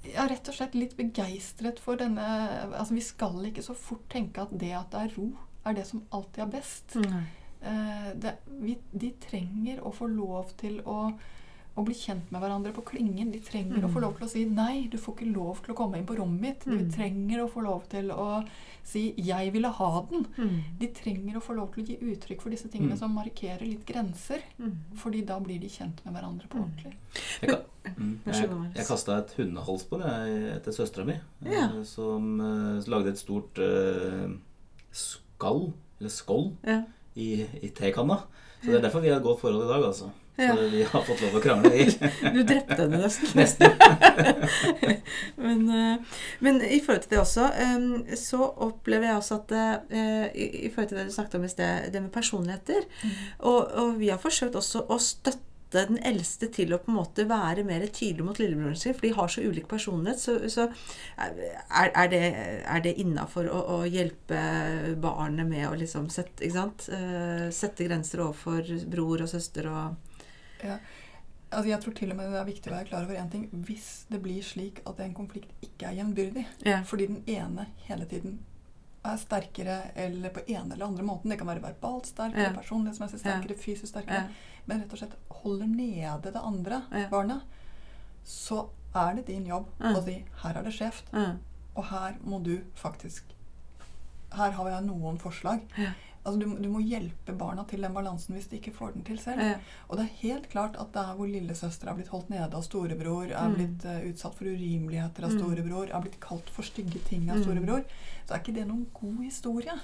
Jeg 0.02 0.18
er 0.18 0.30
rett 0.30 0.48
og 0.48 0.56
slett 0.56 0.74
litt 0.78 0.94
begeistret 0.96 1.80
for 1.82 1.98
denne 1.98 2.24
Altså, 2.70 2.94
vi 2.94 3.04
skal 3.04 3.36
ikke 3.48 3.64
så 3.64 3.74
fort 3.76 4.06
tenke 4.10 4.44
at 4.44 4.54
det 4.58 4.72
at 4.78 4.90
det 4.94 5.04
er 5.04 5.14
ro, 5.18 5.28
er 5.66 5.76
det 5.76 5.86
som 5.86 6.04
alltid 6.10 6.46
er 6.46 6.52
best. 6.56 6.96
Nei. 7.02 7.24
Eh, 7.62 8.08
det, 8.18 8.36
vi, 8.58 8.78
de 8.90 9.12
trenger 9.22 9.84
å 9.86 9.92
få 9.94 10.08
lov 10.10 10.50
til 10.58 10.80
å, 10.88 11.12
å 11.76 11.82
bli 11.86 11.94
kjent 11.94 12.30
med 12.30 12.42
hverandre 12.42 12.72
på 12.76 12.82
klingen. 12.84 13.30
De 13.32 13.38
trenger 13.40 13.82
å 13.84 13.88
få 13.92 14.00
lov 14.02 14.16
til 14.18 14.26
å 14.26 14.30
si 14.30 14.44
'nei, 14.44 14.88
du 14.90 14.98
får 14.98 15.14
ikke 15.16 15.32
lov 15.34 15.62
til 15.64 15.72
å 15.72 15.76
komme 15.76 15.96
inn 15.98 16.04
på 16.06 16.16
rommet 16.18 16.40
mitt'. 16.40 16.66
Mm. 16.66 16.78
Du 16.78 16.96
trenger 16.96 17.38
å 17.44 17.48
få 17.50 17.62
lov 17.64 17.88
til 17.88 18.10
å 18.10 18.46
si 18.84 19.14
'jeg 19.16 19.52
ville 19.52 19.68
ha 19.68 20.02
den'. 20.10 20.26
Mm. 20.36 20.60
De 20.78 20.86
trenger 20.88 21.36
å 21.36 21.40
få 21.42 21.54
lov 21.56 21.72
til 21.74 21.82
å 21.84 21.86
gi 21.86 21.96
uttrykk 21.96 22.42
for 22.42 22.50
disse 22.50 22.68
tingene 22.68 22.92
Mm. 22.92 22.98
som 22.98 23.14
markerer 23.14 23.60
litt 23.66 23.86
grenser. 23.86 24.40
Mm. 24.60 24.76
Fordi 24.96 25.24
da 25.24 25.38
blir 25.40 25.58
de 25.60 25.68
kjent 25.68 26.04
med 26.04 26.14
hverandre 26.14 26.46
på 26.48 26.58
Mm. 26.58 26.64
ordentlig. 26.64 26.92
Jeg, 27.42 27.64
mm, 27.96 28.18
jeg, 28.26 28.74
jeg 28.76 28.86
kasta 28.86 29.18
et 29.18 29.32
hundehalsbånd 29.36 30.02
jeg, 30.02 30.56
etter 30.56 30.72
søstera 30.72 31.04
mi, 31.06 31.12
eh, 31.46 31.52
Ja. 31.52 31.82
som 31.84 32.40
eh, 32.40 32.82
lagde 32.86 33.08
et 33.08 33.18
stort 33.18 33.58
uh, 33.58 34.28
skall, 34.92 35.72
eller 36.00 36.10
skål, 36.10 36.52
Ja. 36.66 36.82
i, 37.16 37.46
i 37.62 37.68
tekanna. 37.70 38.22
Så 38.62 38.66
det 38.70 38.74
er 38.76 38.88
derfor 38.88 39.00
vi 39.00 39.08
har 39.08 39.16
et 39.16 39.22
godt 39.24 39.40
forhold 39.40 39.64
i 39.64 39.68
dag, 39.72 39.82
altså. 39.84 40.10
Så 40.36 40.42
Ja. 40.42 40.54
vi 40.56 40.82
har 40.82 41.02
fått 41.04 41.20
lov 41.20 41.34
å 41.36 41.40
krangle, 41.44 41.70
vi. 41.70 41.84
Du 42.34 42.40
drepte 42.48 42.78
henne 42.78 43.02
nesten. 43.02 43.28
Nesten. 43.40 43.68
men, 45.44 45.62
eh, 45.68 46.18
men 46.40 46.62
i 46.64 46.80
forhold 46.80 47.04
til 47.04 47.12
det 47.12 47.20
også, 47.20 47.50
så 48.16 48.48
opplever 48.64 49.10
jeg 49.10 49.20
også 49.20 49.40
at 49.42 49.54
eh, 49.58 50.26
i, 50.32 50.72
forhold 50.72 50.88
til 50.88 51.02
det 51.02 51.06
du 51.10 51.14
snakket 51.14 51.38
om 51.38 51.44
i 51.44 51.52
sted, 51.52 51.88
det 51.92 52.02
med 52.02 52.12
personligheter 52.14 52.86
og, 53.38 53.72
og 53.76 53.98
vi 54.00 54.08
har 54.08 54.20
forsøkt 54.22 54.56
også 54.56 54.86
å 54.88 54.98
støtte 55.02 55.42
den 55.72 55.98
eldste 56.04 56.48
til 56.52 56.74
å 56.74 56.78
på 56.82 56.90
en 56.92 56.98
måte 56.98 57.24
være 57.28 57.64
mer 57.64 57.84
tydelig 57.88 58.26
mot 58.26 58.40
lillebroren 58.40 58.76
sin, 58.76 58.92
for 58.92 59.06
de 59.06 59.12
har 59.16 59.30
så 59.32 59.40
ulik 59.40 59.68
personlighet. 59.70 60.20
Så, 60.20 60.34
så 60.52 60.66
er, 61.16 61.92
er 61.96 62.10
det, 62.12 62.22
er 62.68 62.82
det 62.84 62.92
innafor 63.00 63.48
å, 63.48 63.62
å 63.78 63.78
hjelpe 63.88 64.42
barnet 65.00 65.48
med 65.48 65.70
å 65.70 65.76
liksom 65.80 66.10
sette? 66.12 66.44
Eh, 66.44 67.46
sette 67.56 67.88
grenser 67.88 68.20
overfor 68.26 68.68
bror 68.92 69.24
og 69.24 69.32
søster 69.32 69.70
og 69.72 70.11
Ja. 70.64 70.78
Altså, 71.52 71.68
jeg 71.68 71.80
tror 71.82 71.92
til 71.94 72.10
og 72.10 72.16
med 72.16 72.30
det 72.32 72.38
er 72.40 72.44
viktig 72.48 72.70
å 72.72 72.74
være 72.76 72.88
klar 72.88 73.04
over 73.04 73.14
én 73.20 73.30
ting. 73.30 73.48
Hvis 73.52 74.06
det 74.08 74.22
blir 74.22 74.42
slik 74.42 74.80
at 74.88 75.00
en 75.00 75.12
konflikt 75.14 75.50
ikke 75.62 75.90
er 75.90 75.98
jevnbyrdig, 76.00 76.46
Ja. 76.64 76.82
fordi 76.82 77.06
den 77.06 77.22
ene 77.28 77.66
hele 77.88 78.06
tiden 78.06 78.38
er 79.04 79.16
sterkere 79.16 79.90
eller 79.96 80.30
på 80.30 80.40
ene 80.48 80.72
eller 80.74 80.86
andre 80.86 81.02
måten 81.04 81.28
Det 81.30 81.38
kan 81.38 81.46
være 81.48 81.60
verbalt 81.62 82.06
sterkere, 82.06 82.52
Ja. 82.52 82.52
personlighetsmessig 82.52 83.18
sterkere, 83.20 83.54
fysisk 83.58 83.86
sterkere. 83.92 84.14
Ja. 84.14 84.28
Men 84.66 84.80
rett 84.80 84.92
og 84.92 84.98
slett 84.98 85.16
holder 85.42 85.66
nede 85.66 86.22
det 86.32 86.36
andre 86.42 86.82
Ja. 86.92 87.08
barnet, 87.10 87.42
så 88.24 88.68
er 88.94 89.14
det 89.14 89.26
din 89.26 89.44
jobb 89.46 89.66
Ja. 89.80 89.92
å 89.94 90.04
si 90.04 90.24
'her 90.42 90.56
er 90.56 90.62
det 90.62 90.72
skjevt', 90.72 91.12
Ja. 91.12 91.36
og 91.76 91.84
her 91.84 92.14
må 92.24 92.42
du 92.42 92.60
faktisk 92.76 93.22
Her 94.32 94.50
har 94.52 94.70
jeg 94.70 94.84
noen 94.86 95.18
forslag. 95.18 95.60
Altså, 96.24 96.38
du, 96.38 96.46
du 96.62 96.68
må 96.70 96.78
hjelpe 96.86 97.32
barna 97.36 97.64
til 97.66 97.80
den 97.82 97.92
balansen 97.92 98.36
hvis 98.36 98.46
de 98.48 98.60
ikke 98.60 98.72
får 98.76 98.92
den 98.94 99.02
til 99.02 99.18
selv. 99.18 99.40
Ja. 99.42 99.56
Og 99.90 99.96
det 99.98 100.04
er 100.04 100.18
helt 100.20 100.48
klart 100.52 100.76
at 100.78 100.92
der 100.94 101.14
hvor 101.18 101.26
lillesøster 101.26 101.88
er 101.90 101.94
blitt 101.98 102.12
holdt 102.14 102.30
nede 102.30 102.46
av 102.54 102.62
storebror, 102.62 103.26
er 103.32 103.48
Mm. 103.48 103.54
blitt 103.56 103.84
uh, 103.84 104.04
utsatt 104.10 104.34
for 104.38 104.44
urimeligheter 104.46 105.24
av 105.26 105.32
Mm. 105.32 105.38
storebror, 105.40 105.90
er 105.90 106.00
blitt 106.04 106.20
kalt 106.20 106.48
for 106.54 106.62
stygge 106.62 107.02
ting 107.08 107.28
av 107.30 107.36
Mm. 107.38 107.42
storebror, 107.42 107.84
så 108.28 108.34
er 108.34 108.38
ikke 108.38 108.54
det 108.54 108.68
noen 108.68 108.86
god 108.94 109.18
historie. 109.24 109.74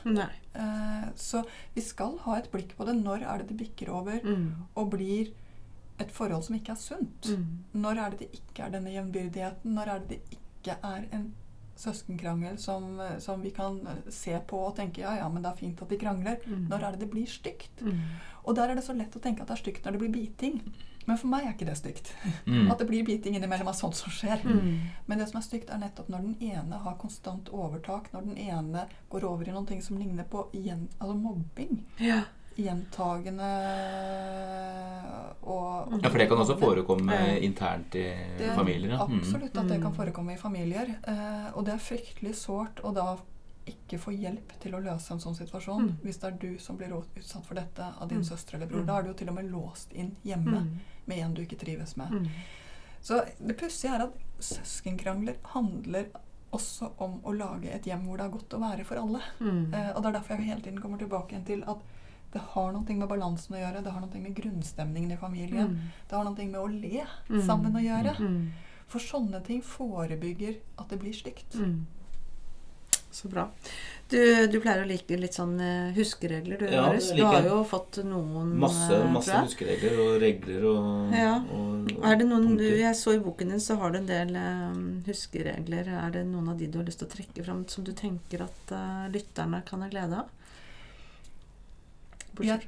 Eh, 0.55 1.09
så 1.17 1.45
vi 1.75 1.81
skal 1.83 2.17
ha 2.19 2.37
et 2.39 2.51
blikk 2.53 2.77
på 2.77 2.87
det. 2.87 2.95
Når 3.03 3.23
er 3.27 3.39
det 3.43 3.49
det 3.49 3.59
bikker 3.59 3.89
over 3.91 4.21
Mm. 4.25 4.55
og 4.77 4.91
blir 4.91 5.33
et 5.99 6.13
forhold 6.13 6.45
som 6.45 6.55
ikke 6.55 6.71
er 6.71 6.77
sunt? 6.77 7.35
Når 7.75 7.99
er 7.99 8.11
det 8.11 8.19
det 8.21 8.33
ikke 8.33 8.65
er 8.67 8.71
denne 8.71 8.93
jevnbyrdigheten? 8.95 9.75
Når 9.75 9.89
er 9.89 9.99
det 9.99 10.09
det 10.09 10.21
ikke 10.39 10.77
er 10.85 11.05
en 11.13 11.33
søskenkrangel 11.79 12.59
som, 12.59 12.99
som 13.23 13.43
vi 13.43 13.53
kan 13.55 13.79
se 14.11 14.35
på 14.51 14.61
og 14.67 14.77
tenke 14.79 15.05
ja, 15.05 15.15
ja, 15.21 15.29
men 15.31 15.45
det 15.45 15.53
er 15.53 15.61
fint 15.61 15.83
at 15.83 15.93
de 15.93 16.01
krangler. 16.01 16.43
Mm. 16.45 16.67
Når 16.73 16.85
er 16.85 16.97
det 16.97 17.07
det 17.07 17.11
blir 17.13 17.31
stygt? 17.31 17.83
Mm. 17.87 18.03
Og 18.49 18.57
der 18.59 18.73
er 18.73 18.79
det 18.79 18.87
så 18.87 18.97
lett 18.97 19.17
å 19.17 19.23
tenke 19.23 19.45
at 19.45 19.51
det 19.51 19.59
er 19.59 19.63
stygt 19.63 19.87
når 19.87 19.97
det 19.97 20.03
blir 20.03 20.15
biting. 20.15 20.63
Men 21.09 21.17
for 21.17 21.31
meg 21.33 21.47
er 21.47 21.55
ikke 21.55 21.69
det 21.69 21.79
stygt. 21.79 22.11
Mm. 22.45 22.67
At 22.69 22.83
det 22.83 22.87
blir 22.91 23.05
biting 23.07 23.39
innimellom 23.39 23.71
er 23.71 23.77
sånt 23.77 23.97
som 23.97 24.13
skjer. 24.13 24.43
Mm. 24.45 24.91
Men 25.09 25.21
det 25.23 25.31
som 25.31 25.39
er 25.41 25.47
stygt, 25.47 25.71
er 25.73 25.81
nettopp 25.81 26.11
når 26.13 26.27
den 26.27 26.51
ene 26.51 26.81
har 26.85 26.99
konstant 27.01 27.49
overtak. 27.49 28.11
Når 28.13 28.27
den 28.27 28.37
ene 28.37 28.85
går 29.09 29.25
over 29.25 29.49
i 29.49 29.55
noen 29.55 29.69
ting 29.71 29.81
som 29.85 29.97
ligner 29.97 30.29
på 30.29 30.45
gjen, 30.53 30.85
altså 30.99 31.17
mobbing. 31.17 31.81
Ja. 32.05 32.27
Gjentagende 32.59 33.49
og, 35.79 35.93
og 35.95 36.03
Ja, 36.03 36.09
for 36.11 36.19
det 36.19 36.29
kan 36.29 36.39
også 36.39 36.59
forekomme 36.59 37.17
internt 37.43 37.95
i 37.95 38.05
Det- 38.39 38.55
familier. 38.55 38.91
Ja. 38.91 39.07
Mm. 39.07 39.19
Absolutt 39.21 39.57
at 39.57 39.69
det 39.69 39.81
kan 39.83 39.93
Mm. 39.93 39.97
forekomme 39.97 40.33
i 40.35 40.37
familier. 40.37 40.95
Eh, 41.07 41.51
og 41.57 41.65
det 41.65 41.75
er 41.75 41.79
fryktelig 41.79 42.35
sårt 42.35 42.81
å 42.83 42.93
da 42.95 43.17
ikke 43.67 43.99
få 44.01 44.13
hjelp 44.19 44.53
til 44.61 44.73
å 44.73 44.81
løse 44.83 45.11
en 45.13 45.19
sånn 45.19 45.37
situasjon. 45.37 45.83
Mm. 45.89 45.97
Hvis 46.03 46.19
det 46.21 46.25
er 46.33 46.39
du 46.39 46.59
som 46.59 46.77
blir 46.79 46.89
utsatt 47.17 47.45
for 47.45 47.55
dette 47.55 47.81
av 48.01 48.09
din 48.09 48.19
Mm. 48.19 48.25
søster 48.25 48.55
eller 48.55 48.67
bror. 48.67 48.81
Mm. 48.83 48.87
Da 48.87 48.99
er 48.99 49.03
du 49.03 49.09
jo 49.09 49.15
til 49.15 49.29
og 49.29 49.35
med 49.35 49.51
låst 49.53 49.93
inn 49.93 50.17
hjemme 50.25 50.61
Mm. 50.63 50.79
med 51.07 51.19
en 51.19 51.35
du 51.35 51.43
ikke 51.43 51.59
trives 51.59 51.97
med. 51.97 52.09
Mm. 52.11 52.27
Så 53.03 53.25
det 53.47 53.57
pussige 53.59 53.95
er 53.95 54.03
at 54.05 54.15
søskenkrangler 54.41 55.37
handler 55.55 56.07
også 56.53 56.91
om 56.99 57.21
å 57.25 57.33
lage 57.37 57.69
et 57.75 57.85
hjem 57.85 58.07
hvor 58.07 58.17
det 58.17 58.27
er 58.27 58.31
godt 58.39 58.57
å 58.57 58.61
være 58.63 58.85
for 58.85 58.97
alle. 58.97 59.21
Mm. 59.41 59.75
Eh, 59.75 59.91
og 59.95 60.03
det 60.03 60.09
er 60.15 60.19
derfor 60.19 60.37
jeg 60.39 60.47
hele 60.49 60.61
tiden 60.65 60.81
kommer 60.81 60.99
tilbake 60.99 61.29
igjen 61.35 61.45
til 61.47 61.63
at 61.69 61.77
det 62.33 62.41
har 62.55 62.73
noe 62.73 62.95
med 62.97 63.09
balansen 63.09 63.55
å 63.57 63.61
gjøre. 63.63 63.83
Det 63.85 63.93
har 63.93 64.01
noe 64.05 64.21
med 64.23 64.35
grunnstemningen 64.37 65.13
i 65.13 65.17
familien. 65.21 65.71
Mm. 65.77 65.93
Det 66.11 66.17
har 66.17 66.25
noe 66.25 66.35
med 66.49 66.61
å 66.61 66.67
le 66.69 67.05
Mm. 67.31 67.47
sammen 67.47 67.73
å 67.77 67.81
gjøre. 67.85 68.17
Mm. 68.19 68.51
For 68.89 68.99
sånne 69.01 69.43
ting 69.45 69.63
forebygger 69.63 70.57
at 70.79 70.89
det 70.89 70.99
blir 71.01 71.13
stygt. 71.13 71.55
Mm. 71.55 71.87
Så 73.11 73.29
bra. 73.29 73.49
Du, 74.09 74.19
du 74.53 74.59
pleier 74.61 74.83
å 74.85 74.87
like 74.87 75.17
litt 75.19 75.35
sånn 75.37 75.55
eh, 75.65 75.93
huskeregler, 75.97 76.59
du, 76.61 76.67
Ja, 76.69 76.83
Marius. 76.87 77.09
Du 77.17 77.23
har 77.25 77.43
jo 77.43 77.63
fått 77.65 77.99
noen 78.05 78.53
Masse, 78.61 78.93
eh, 78.95 79.09
masse 79.13 79.33
huskeregler 79.33 79.97
og 80.05 80.21
regler 80.23 80.67
og, 80.69 81.15
Ja. 81.17 81.33
og, 81.57 81.89
og 81.97 82.05
Er 82.05 82.17
det 82.21 82.27
noen 82.29 82.45
du, 82.51 82.63
punkter. 82.63 82.77
Jeg 82.83 82.95
så 83.01 83.15
i 83.17 83.19
boken 83.25 83.49
din, 83.55 83.61
så 83.65 83.79
har 83.81 83.91
du 83.93 83.99
en 84.03 84.07
del 84.13 84.37
um, 84.37 85.03
huskeregler. 85.09 85.89
Er 86.05 86.11
det 86.15 86.27
noen 86.29 86.53
av 86.53 86.59
de 86.61 86.69
du 86.69 86.79
har 86.79 86.87
lyst 86.87 87.01
til 87.03 87.09
å 87.09 87.15
trekke 87.17 87.45
fram 87.49 87.65
som 87.73 87.85
du 87.89 87.93
tenker 87.97 88.45
at 88.45 88.73
uh, 88.77 89.09
lytterne 89.13 89.63
kan 89.67 89.83
ha 89.83 89.89
glede 89.89 90.21
av? 90.23 90.29
Jeg 92.47 92.67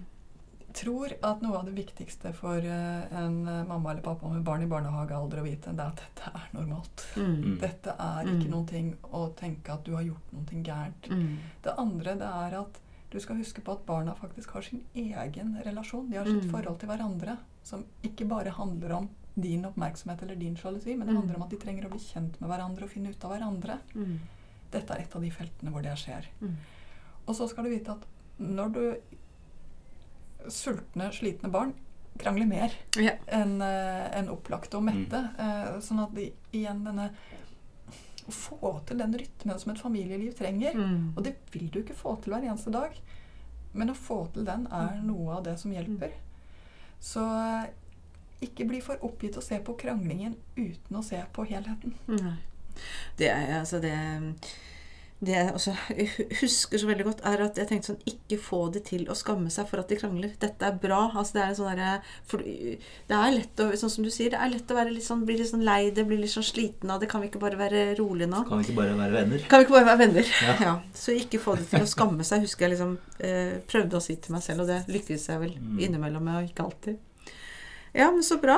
tror 0.73 1.13
at 1.23 1.41
noe 1.43 1.57
av 1.59 1.65
det 1.67 1.75
viktigste 1.75 2.33
for 2.33 2.57
eh, 2.63 3.13
en 3.19 3.49
eh, 3.49 3.65
mamma 3.67 3.91
eller 3.91 4.03
pappa 4.03 4.29
med 4.29 4.45
barn 4.45 4.63
i 4.63 4.67
barnehagealder 4.71 5.41
å 5.41 5.43
vite, 5.45 5.73
det 5.75 5.81
er 5.83 5.89
at 5.89 5.97
dette 5.97 6.31
er 6.35 6.49
normalt. 6.55 7.07
mm. 7.17 7.35
Mm. 7.45 7.59
Dette 7.61 7.91
er 7.99 8.25
Mm. 8.25 8.39
ikke 8.41 8.51
noen 8.51 8.67
ting 8.69 8.97
å 9.13 9.35
tenke 9.35 9.73
at 9.73 9.85
du 9.85 9.95
har 9.97 10.03
gjort 10.03 10.33
noe 10.33 10.63
gærent. 10.63 11.09
Mm. 11.11 11.37
Det 11.63 11.75
andre 11.79 12.15
det 12.15 12.29
er 12.31 12.59
at 12.61 12.79
du 13.11 13.19
skal 13.19 13.37
huske 13.37 13.61
på 13.67 13.73
at 13.73 13.85
barna 13.87 14.15
faktisk 14.15 14.51
har 14.53 14.63
sin 14.63 14.85
egen 14.95 15.57
relasjon. 15.65 16.09
De 16.11 16.17
har 16.17 16.25
sitt 16.25 16.45
Mm. 16.45 16.51
forhold 16.53 16.79
til 16.79 16.89
hverandre, 16.89 17.37
som 17.65 17.85
ikke 18.05 18.29
bare 18.29 18.51
handler 18.51 18.93
om 18.93 19.09
din 19.37 19.65
oppmerksomhet 19.65 20.23
eller 20.23 20.37
din 20.37 20.55
sjalusi, 20.57 20.97
men 20.97 21.07
det 21.09 21.15
Mm. 21.15 21.21
handler 21.23 21.37
om 21.37 21.43
at 21.43 21.51
de 21.51 21.57
trenger 21.57 21.85
å 21.87 21.91
bli 21.91 21.99
kjent 21.99 22.41
med 22.41 22.49
hverandre 22.51 22.83
og 22.85 22.91
finne 22.91 23.09
ut 23.11 23.25
av 23.25 23.31
hverandre. 23.33 23.79
Mm. 23.97 24.19
Dette 24.71 24.91
er 24.95 25.01
et 25.01 25.17
av 25.17 25.21
de 25.23 25.31
feltene 25.31 25.73
hvor 25.73 25.83
det 25.83 25.97
skjer. 25.99 26.25
Mm. 26.41 26.55
Og 27.27 27.35
så 27.35 27.49
skal 27.49 27.65
du 27.65 27.71
vite 27.71 27.89
at 27.91 28.07
når 28.39 28.73
du 28.73 28.97
Sultne, 30.49 31.11
slitne 31.13 31.51
barn 31.51 31.75
krangler 32.21 32.47
mer 32.47 32.73
Ja. 33.01 33.13
enn 33.33 33.61
eh, 33.63 34.19
enn 34.19 34.29
opplagte 34.29 34.77
og 34.77 34.83
mette. 34.85 35.21
Mm. 35.39 35.41
Eh, 35.41 35.81
sånn 35.81 36.03
at 36.05 36.15
de, 36.15 36.33
igjen 36.53 36.85
denne 36.85 37.11
Å 38.29 38.33
få 38.33 38.73
til 38.87 38.99
den 39.01 39.15
rytmen 39.17 39.59
som 39.59 39.73
et 39.73 39.81
familieliv 39.81 40.35
trenger. 40.39 40.75
Mm. 40.77 41.15
Og 41.17 41.25
det 41.25 41.33
vil 41.53 41.71
du 41.73 41.81
ikke 41.81 41.97
få 41.97 42.13
til 42.23 42.33
hver 42.35 42.45
eneste 42.47 42.71
dag. 42.71 42.93
Men 43.73 43.91
å 43.91 43.95
få 43.97 44.33
til 44.35 44.45
den 44.45 44.67
er 44.71 44.97
Mm. 45.01 45.07
noe 45.07 45.37
av 45.39 45.45
det 45.45 45.59
som 45.59 45.73
hjelper. 45.73 46.13
Så 47.01 47.25
eh, 47.65 47.71
ikke 48.43 48.67
bli 48.69 48.81
for 48.81 48.97
oppgitt 49.03 49.37
å 49.37 49.43
se 49.43 49.59
på 49.59 49.75
kranglingen 49.79 50.37
uten 50.57 50.97
å 50.97 51.03
se 51.03 51.23
på 51.33 51.47
helheten. 51.49 51.95
Nei. 52.07 52.37
Det 53.17 53.29
er 53.31 53.59
altså 53.61 53.81
det 53.81 53.97
det 55.21 55.35
jeg 55.35 55.51
også 55.53 55.73
husker 56.41 56.81
så 56.81 56.87
veldig 56.89 57.05
godt, 57.05 57.19
er 57.29 57.43
at 57.45 57.59
jeg 57.61 57.69
tenkte 57.69 57.91
sånn 57.91 57.99
Ikke 58.09 58.39
få 58.41 58.61
de 58.73 58.81
til 58.81 59.03
å 59.13 59.17
skamme 59.19 59.51
seg 59.53 59.67
for 59.69 59.83
at 59.83 59.91
de 59.93 59.99
krangler. 60.01 60.31
Dette 60.41 60.65
er 60.65 60.79
bra. 60.81 61.11
Altså, 61.13 61.35
det 61.37 61.43
er 61.43 61.51
en 61.51 61.59
sånn 61.59 61.69
derre 61.77 61.91
Det 63.11 63.17
er 63.19 63.35
lett 63.35 63.61
å 63.61 63.67
Sånn 63.77 63.93
som 63.93 64.07
du 64.07 64.09
sier, 64.15 64.31
det 64.33 64.41
er 64.41 64.53
lett 64.55 64.73
å 64.73 64.79
være 64.79 64.95
litt 64.95 65.05
sånn, 65.05 65.27
bli 65.29 65.37
litt 65.37 65.51
sånn 65.51 65.65
lei 65.67 65.91
det, 65.93 66.07
bli 66.09 66.17
litt 66.23 66.33
sånn 66.33 66.47
sliten 66.49 66.91
av 66.95 67.03
det. 67.03 67.11
Kan 67.13 67.21
vi 67.21 67.29
ikke 67.29 67.43
bare 67.43 67.61
være 67.61 67.83
rolig 68.01 68.31
nå? 68.33 68.41
Kan 68.49 68.63
vi 68.63 68.71
ikke 68.71 68.79
bare 68.81 68.97
være 68.97 69.17
venner? 69.19 69.45
Kan 69.53 69.61
vi 69.61 69.69
ikke 69.69 69.77
bare 69.77 69.91
være 69.93 70.03
venner? 70.07 70.33
Ja. 70.47 70.57
Ja. 70.71 70.75
Så 70.97 71.13
ikke 71.17 71.39
få 71.43 71.59
det 71.61 71.69
til 71.71 71.85
å 71.85 71.93
skamme 71.93 72.25
seg, 72.25 72.45
husker 72.49 72.67
jeg 72.69 72.75
liksom 72.79 72.97
eh, 73.21 73.55
prøvde 73.69 74.01
å 74.01 74.05
si 74.05 74.17
til 74.17 74.33
meg 74.37 74.43
selv, 74.45 74.65
og 74.65 74.73
det 74.73 74.81
lykkes 74.93 75.29
jeg 75.35 75.41
vel 75.45 75.55
Mm. 75.61 75.79
innimellom 75.85 76.23
med, 76.25 76.37
og 76.41 76.49
ikke 76.49 76.65
alltid. 76.65 76.99
Ja, 77.93 78.09
men 78.11 78.23
så 78.25 78.37
bra. 78.41 78.57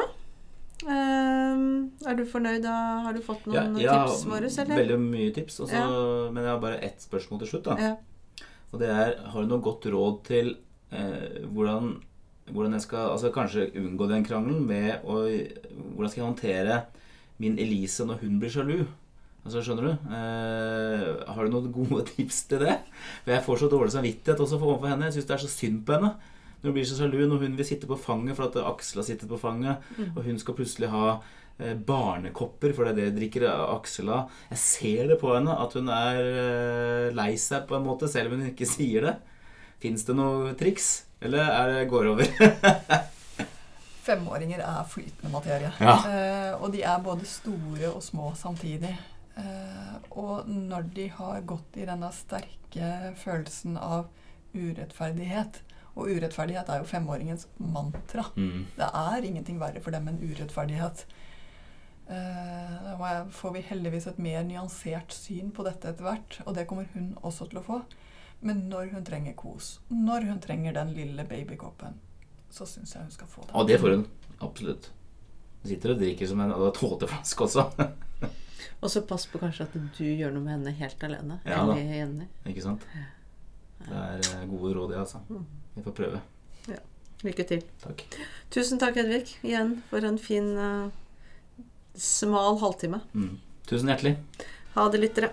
Ehm, 0.89 1.91
er 2.07 2.17
du 2.19 2.25
fornøyd? 2.27 2.63
da? 2.65 2.75
Har 3.07 3.13
du 3.17 3.21
fått 3.25 3.47
noen 3.47 3.77
ja, 3.79 3.85
ja, 3.93 3.99
tips 4.07 4.25
våre, 4.27 4.49
eller? 4.51 4.77
veldig 4.81 4.99
mye 5.03 5.33
tips, 5.35 5.61
også, 5.67 5.75
Ja. 5.79 6.31
men 6.33 6.43
jeg 6.43 6.53
har 6.53 6.61
bare 6.61 6.81
ett 6.83 7.01
spørsmål 7.01 7.39
til 7.43 7.49
slutt. 7.53 7.65
da. 7.65 7.77
Ja. 7.79 7.97
Og 8.73 8.81
det 8.81 8.89
er 8.89 9.17
Har 9.29 9.43
du 9.43 9.49
noe 9.49 9.61
godt 9.61 9.85
råd 9.87 10.25
til 10.25 10.57
eh, 10.93 11.45
hvordan, 11.53 12.01
hvordan 12.51 12.73
jeg 12.73 12.81
skal 12.87 13.11
altså 13.13 13.31
kanskje 13.33 13.71
unngå 13.77 14.09
den 14.09 14.25
krangelen 14.25 14.67
med 14.67 15.05
å 15.05 15.23
Hvordan 15.95 16.11
skal 16.11 16.23
jeg 16.23 16.31
håndtere 16.31 16.83
min 17.39 17.59
Elise 17.59 18.05
når 18.07 18.21
hun 18.23 18.39
blir 18.41 18.51
sjalu? 18.51 18.87
Altså, 19.45 19.61
Skjønner 19.63 19.83
du? 19.83 19.93
Eh, 20.15 21.33
har 21.35 21.45
du 21.45 21.51
noen 21.51 21.73
gode 21.73 22.05
tips 22.15 22.45
til 22.49 22.61
det? 22.61 22.79
For 23.25 23.33
jeg 23.35 23.45
får 23.45 23.59
så 23.59 23.69
dårlig 23.71 23.93
samvittighet 23.93 24.41
også 24.41 24.59
for 24.59 24.73
overfor 24.77 24.89
henne. 24.93 25.05
Jeg 25.11 25.15
syns 25.19 25.27
det 25.27 25.35
er 25.35 25.43
så 25.47 25.51
synd 25.51 25.85
på 25.87 25.97
henne. 25.97 26.15
Hun 26.63 26.75
blir 26.77 26.87
så 26.87 26.97
sjalu, 26.99 27.25
når 27.27 27.43
hun 27.43 27.57
vil 27.59 27.67
sitte 27.67 27.89
på 27.91 27.99
fanget 27.99 28.39
for 28.39 28.47
at 28.47 28.59
Aksel 28.63 29.03
har 29.03 29.07
sittet 29.09 29.31
på 29.31 29.41
fanget, 29.41 29.83
og 30.13 30.21
hun 30.23 30.39
skal 30.39 30.55
plutselig 30.55 30.93
ha 30.93 31.07
eh, 31.59 31.75
barnekopper, 31.75 32.75
for 32.77 32.87
det 32.87 32.93
er 32.93 33.11
det 33.11 33.17
drikker 33.19 33.49
Aksel 33.51 34.13
av. 34.15 34.31
Jeg 34.53 34.63
ser 34.63 35.11
det 35.11 35.19
på 35.19 35.33
henne 35.35 35.57
at 35.65 35.75
hun 35.79 35.91
er 35.91 36.21
eh, 36.23 37.09
lei 37.19 37.33
seg 37.41 37.67
på 37.67 37.79
en 37.79 37.87
måte, 37.87 38.11
selv 38.11 38.31
om 38.31 38.39
hun 38.39 38.53
ikke 38.53 38.69
sier 38.71 39.09
det. 39.09 39.17
Fins 39.83 40.07
det 40.07 40.15
noe 40.15 40.55
triks? 40.59 40.93
Eller 41.23 41.51
er 41.51 41.73
det 41.75 41.89
går 41.91 42.13
over? 42.13 42.31
Femåringer 44.07 44.63
er 44.63 44.87
flytende 44.91 45.31
materie. 45.31 45.73
Ja. 45.83 45.97
Eh, 46.07 46.55
og 46.63 46.71
de 46.75 46.83
er 46.87 47.03
både 47.03 47.27
store 47.27 47.91
og 47.91 48.03
små 48.07 48.33
samtidig. 48.39 48.95
Eh, 49.39 49.93
og 50.11 50.49
når 50.49 50.89
de 50.95 51.09
har 51.19 51.43
gått 51.47 51.79
i 51.79 51.87
denne 51.89 52.11
sterke 52.15 53.13
følelsen 53.19 53.79
av 53.79 54.07
urettferdighet 54.53 55.63
Og 55.97 56.09
urettferdighet 56.09 56.69
er 56.73 56.79
jo 56.81 56.89
femåringens 56.89 57.47
mantra. 57.61 58.25
Mm. 58.37 58.65
Det 58.79 58.87
er 58.95 59.27
ingenting 59.29 59.59
verre 59.61 59.81
for 59.85 59.93
dem 59.93 60.09
enn 60.09 60.21
urettferdighet. 60.23 61.05
Uh, 62.09 62.79
Da 62.99 63.09
jeg- 63.09 63.33
får 63.33 63.53
vi 63.53 63.61
heldigvis 63.63 64.07
et 64.07 64.19
mer 64.19 64.43
nyansert 64.45 65.13
syn 65.13 65.51
på 65.53 65.65
dette 65.65 65.89
etter 65.89 66.03
hvert, 66.05 66.41
og 66.47 66.55
det 66.55 66.67
kommer 66.67 66.87
hun 66.95 67.15
også 67.23 67.49
til 67.49 67.59
å 67.59 67.63
få. 67.65 67.83
Men 68.43 68.69
når 68.69 68.91
hun 68.93 69.05
trenger 69.05 69.35
kos, 69.35 69.79
når 69.91 70.25
hun 70.27 70.41
trenger 70.41 70.73
den 70.75 70.95
lille 70.95 71.25
babykoppen, 71.25 71.95
så 72.51 72.65
syns 72.67 72.95
jeg 72.95 73.03
hun 73.03 73.11
skal 73.11 73.27
få 73.29 73.47
det. 73.47 73.55
Og 73.55 73.67
det 73.69 73.79
får 73.81 73.91
hun. 73.97 74.07
Absolutt. 74.41 74.91
Hun 75.63 75.71
sitter 75.71 75.91
og 75.95 75.99
drikker 76.01 76.27
som 76.29 76.41
en 76.41 76.51
tåteflaske 76.73 77.45
også. 77.47 77.69
Og 78.83 78.91
så 78.91 79.01
pass 79.07 79.27
på 79.27 79.39
kanskje 79.39 79.63
at 79.63 79.73
du 79.73 80.05
gjør 80.05 80.33
noe 80.33 80.43
med 80.43 80.53
henne 80.57 80.73
helt 80.75 81.05
alene. 81.05 81.41
Ja 81.47 81.65
da. 81.67 81.75
Jenny. 81.79 82.27
Ikke 82.47 82.63
sant? 82.63 82.83
Det 83.79 83.95
er 83.95 84.19
eh, 84.43 84.47
gode 84.51 84.75
råd, 84.75 84.91
det, 84.91 84.99
altså. 84.99 85.21
Vi 85.75 85.83
får 85.83 85.99
prøve. 86.03 86.23
Lykke 87.23 87.45
til. 87.47 87.61
Takk. 87.83 88.03
Tusen 88.51 88.81
takk, 88.83 88.97
Edvig, 88.99 89.37
igjen 89.47 89.77
for 89.91 90.03
en 90.03 90.19
fin, 90.19 90.49
uh, 90.59 90.89
smal 91.95 92.59
halvtime. 92.59 92.99
Mm. 93.15 93.37
Tusen 93.71 93.93
hjertelig. 93.93 94.17
Ha 94.75 94.89
det, 94.91 95.03
lyttere. 95.05 95.31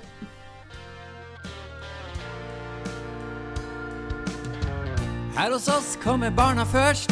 Her 5.39 5.55
hos 5.55 5.67
oss 5.71 5.95
kommer 6.03 6.29
barna 6.29 6.67
først. 6.67 7.11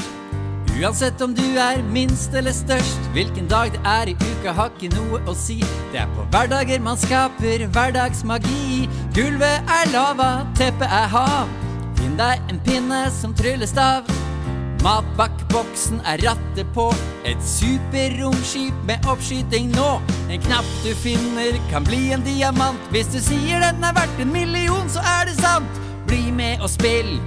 Uansett 0.78 1.22
om 1.26 1.34
du 1.34 1.46
er 1.58 1.82
minst 1.90 2.36
eller 2.38 2.54
størst. 2.54 3.08
Hvilken 3.18 3.48
dag 3.50 3.72
det 3.74 3.82
er 3.82 4.12
i 4.12 4.18
uka, 4.20 4.54
har 4.54 4.70
ikke 4.76 4.94
noe 4.94 5.24
å 5.26 5.34
si. 5.34 5.58
Det 5.90 6.04
er 6.04 6.12
på 6.14 6.28
hverdager 6.36 6.84
man 6.86 7.00
skaper 7.02 7.66
hverdagsmagi. 7.66 8.86
Gulvet 9.18 9.80
er 9.80 9.90
lava, 9.96 10.36
teppet 10.60 10.86
er 10.86 11.10
hav. 11.16 11.67
Finn 11.98 12.18
deg 12.20 12.42
en 12.52 12.62
pinne 12.66 13.02
som 13.14 13.34
tryllestav. 13.38 14.08
Matbakkboksen 14.86 16.04
er 16.06 16.22
rattet 16.24 16.70
på. 16.76 16.90
Et 17.26 17.40
superromskip 17.44 18.76
med 18.88 19.08
oppskyting 19.10 19.72
nå. 19.76 19.90
En 20.32 20.44
knapp 20.44 20.68
du 20.84 20.94
finner, 21.02 21.58
kan 21.72 21.88
bli 21.88 22.12
en 22.16 22.24
diamant. 22.26 22.92
Hvis 22.94 23.10
du 23.14 23.20
sier 23.24 23.64
den 23.64 23.84
er 23.84 23.98
verdt 23.98 24.22
en 24.22 24.32
million, 24.32 24.86
så 24.90 25.04
er 25.18 25.28
det 25.30 25.40
sant. 25.42 25.82
Bli 26.08 26.30
med 26.32 26.62
og 26.64 26.72
spill 26.72 27.18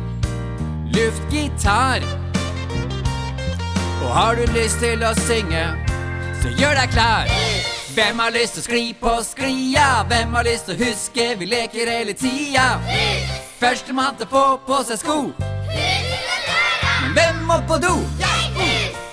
luftgitar. 0.95 2.01
Og 4.03 4.11
har 4.15 4.35
du 4.35 4.47
lyst 4.55 4.81
til 4.81 5.05
å 5.05 5.13
synge, 5.27 5.67
så 6.43 6.55
gjør 6.57 6.81
deg 6.81 6.95
klar. 6.95 7.31
Hvem 7.95 8.23
har 8.23 8.35
lyst 8.35 8.57
til 8.57 8.65
å 8.65 8.69
skli 8.69 8.85
på 9.01 9.15
sklia? 9.27 9.89
Hvem 10.09 10.35
har 10.39 10.47
lyst 10.47 10.71
til 10.71 10.79
å 10.79 10.83
huske 10.87 11.31
vi 11.39 11.51
leker 11.51 11.91
hele 11.91 12.17
tida? 12.17 12.69
Førstemann 13.61 14.17
til 14.17 14.25
å 14.25 14.31
få 14.31 14.43
på 14.65 14.77
seg 14.89 14.99
sko. 15.03 15.15
Men 15.69 17.11
hvem 17.13 17.43
må 17.45 17.59
på 17.69 17.77
do? 17.83 17.93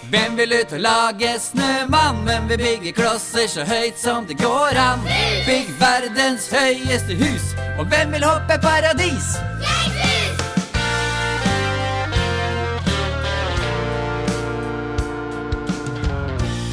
Hvem 0.07 0.37
vil 0.39 0.53
ut 0.55 0.71
og 0.77 0.79
lage 0.85 1.33
snømann? 1.43 2.21
Hvem 2.23 2.47
vil 2.53 2.61
bygge 2.61 2.93
klosser 2.95 3.49
så 3.51 3.65
høyt 3.67 3.99
som 3.99 4.23
det 4.29 4.37
går 4.39 4.79
an? 4.79 5.03
Bygg 5.43 5.73
verdens 5.81 6.47
høyeste 6.53 7.19
hus. 7.19 7.51
Og 7.75 7.91
hvem 7.91 8.15
vil 8.15 8.23
hoppe 8.23 8.55
paradis? 8.63 9.35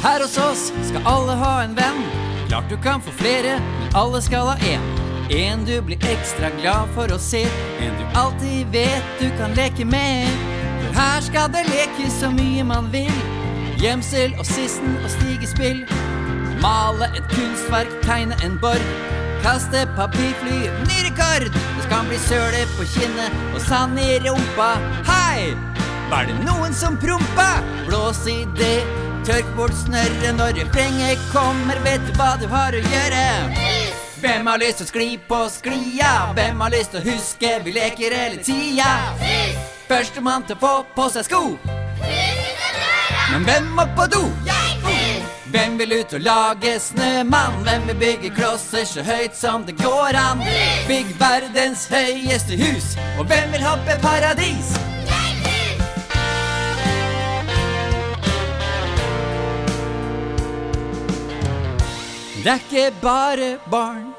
Her 0.05 0.23
hos 0.23 0.37
oss 0.39 0.69
skal 0.87 1.03
alle 1.03 1.41
ha 1.43 1.55
en 1.65 1.75
venn. 1.75 2.05
Klart 2.47 2.71
du 2.71 2.79
kan 2.79 3.03
få 3.03 3.11
flere, 3.19 3.59
men 3.81 3.97
alle 3.99 4.23
skal 4.23 4.53
ha 4.53 4.61
én. 4.63 4.94
En 5.29 5.65
du 5.65 5.81
blir 5.81 5.97
ekstra 6.05 6.51
glad 6.61 6.91
for 6.93 7.09
å 7.09 7.17
se. 7.17 7.41
En 7.81 7.95
du 7.97 8.19
alltid 8.19 8.67
vet 8.73 9.05
du 9.19 9.29
kan 9.39 9.55
leke 9.57 9.85
med. 9.85 10.29
For 10.83 10.99
her 10.99 11.21
skal 11.25 11.49
det 11.53 11.63
lekes 11.71 12.19
så 12.19 12.29
mye 12.29 12.63
man 12.63 12.91
vil. 12.93 13.13
Gjemsel 13.81 14.35
og 14.37 14.45
sissen 14.45 14.99
og 15.01 15.09
stigespill. 15.09 15.81
Male 16.61 17.09
et 17.17 17.25
kunstverk, 17.33 17.89
tegne 18.05 18.37
en 18.45 18.59
borg. 18.61 18.85
Kaste 19.45 19.83
papirfly, 19.97 20.69
ny 20.87 21.01
rekord! 21.05 21.49
Det 21.53 21.83
skal 21.85 22.07
bli 22.09 22.21
søle 22.25 22.63
på 22.77 22.85
kinnet 22.95 23.33
og 23.53 23.59
sand 23.65 23.99
i 24.01 24.15
rumpa. 24.25 24.71
Hei! 25.09 25.51
Var 26.13 26.29
det 26.29 26.37
noen 26.45 26.73
som 26.73 26.97
prompa? 27.01 27.49
Blås 27.89 28.23
i 28.29 28.43
det. 28.57 28.79
Tørk 29.25 29.49
bort 29.57 29.73
snørret 29.81 30.37
når 30.37 30.57
refrenget 30.61 31.21
kommer. 31.33 31.81
Vet 31.85 32.01
du 32.05 32.17
hva 32.17 32.35
du 32.41 32.49
har 32.49 32.77
å 32.77 32.87
gjøre? 32.93 33.94
Hvem 34.25 34.47
har 34.47 34.57
lyst 34.57 34.79
til 34.79 34.87
å 34.87 34.89
skli 34.89 35.07
på 35.29 35.37
sklia? 35.53 36.11
Hvem 36.33 36.61
har 36.63 36.71
lyst 36.73 36.95
til 36.95 36.97
å 36.97 37.05
huske 37.05 37.49
vi 37.61 37.73
leker 37.75 38.13
hele 38.17 38.39
tida? 38.41 38.87
Førstemann 39.85 40.47
til 40.49 40.57
å 40.57 40.61
få 40.63 40.71
på 40.95 41.05
seg 41.13 41.27
sko. 41.27 41.41
Men 43.29 43.45
hvem 43.45 43.67
må 43.77 43.85
på 43.93 44.07
do? 44.09 44.23
Hvem 45.53 45.77
vil 45.77 45.93
ut 45.99 46.17
og 46.17 46.25
lage 46.25 46.73
snømann? 46.81 47.61
Hvem 47.69 47.85
vil 47.91 47.99
bygge 48.01 48.33
klosser 48.33 48.89
så 48.89 49.05
høyt 49.05 49.37
som 49.37 49.61
det 49.69 49.77
går 49.83 50.17
an? 50.17 50.41
Bygg 50.89 51.13
verdens 51.21 51.85
høyeste 51.93 52.57
hus. 52.65 52.95
Og 53.19 53.29
hvem 53.29 53.53
vil 53.53 53.69
hoppe 53.69 53.99
paradis? 54.01 54.73
Det 62.45 62.51
er 62.51 62.59
ikke 62.61 62.91
bare 63.01 63.57
barn 63.71 64.14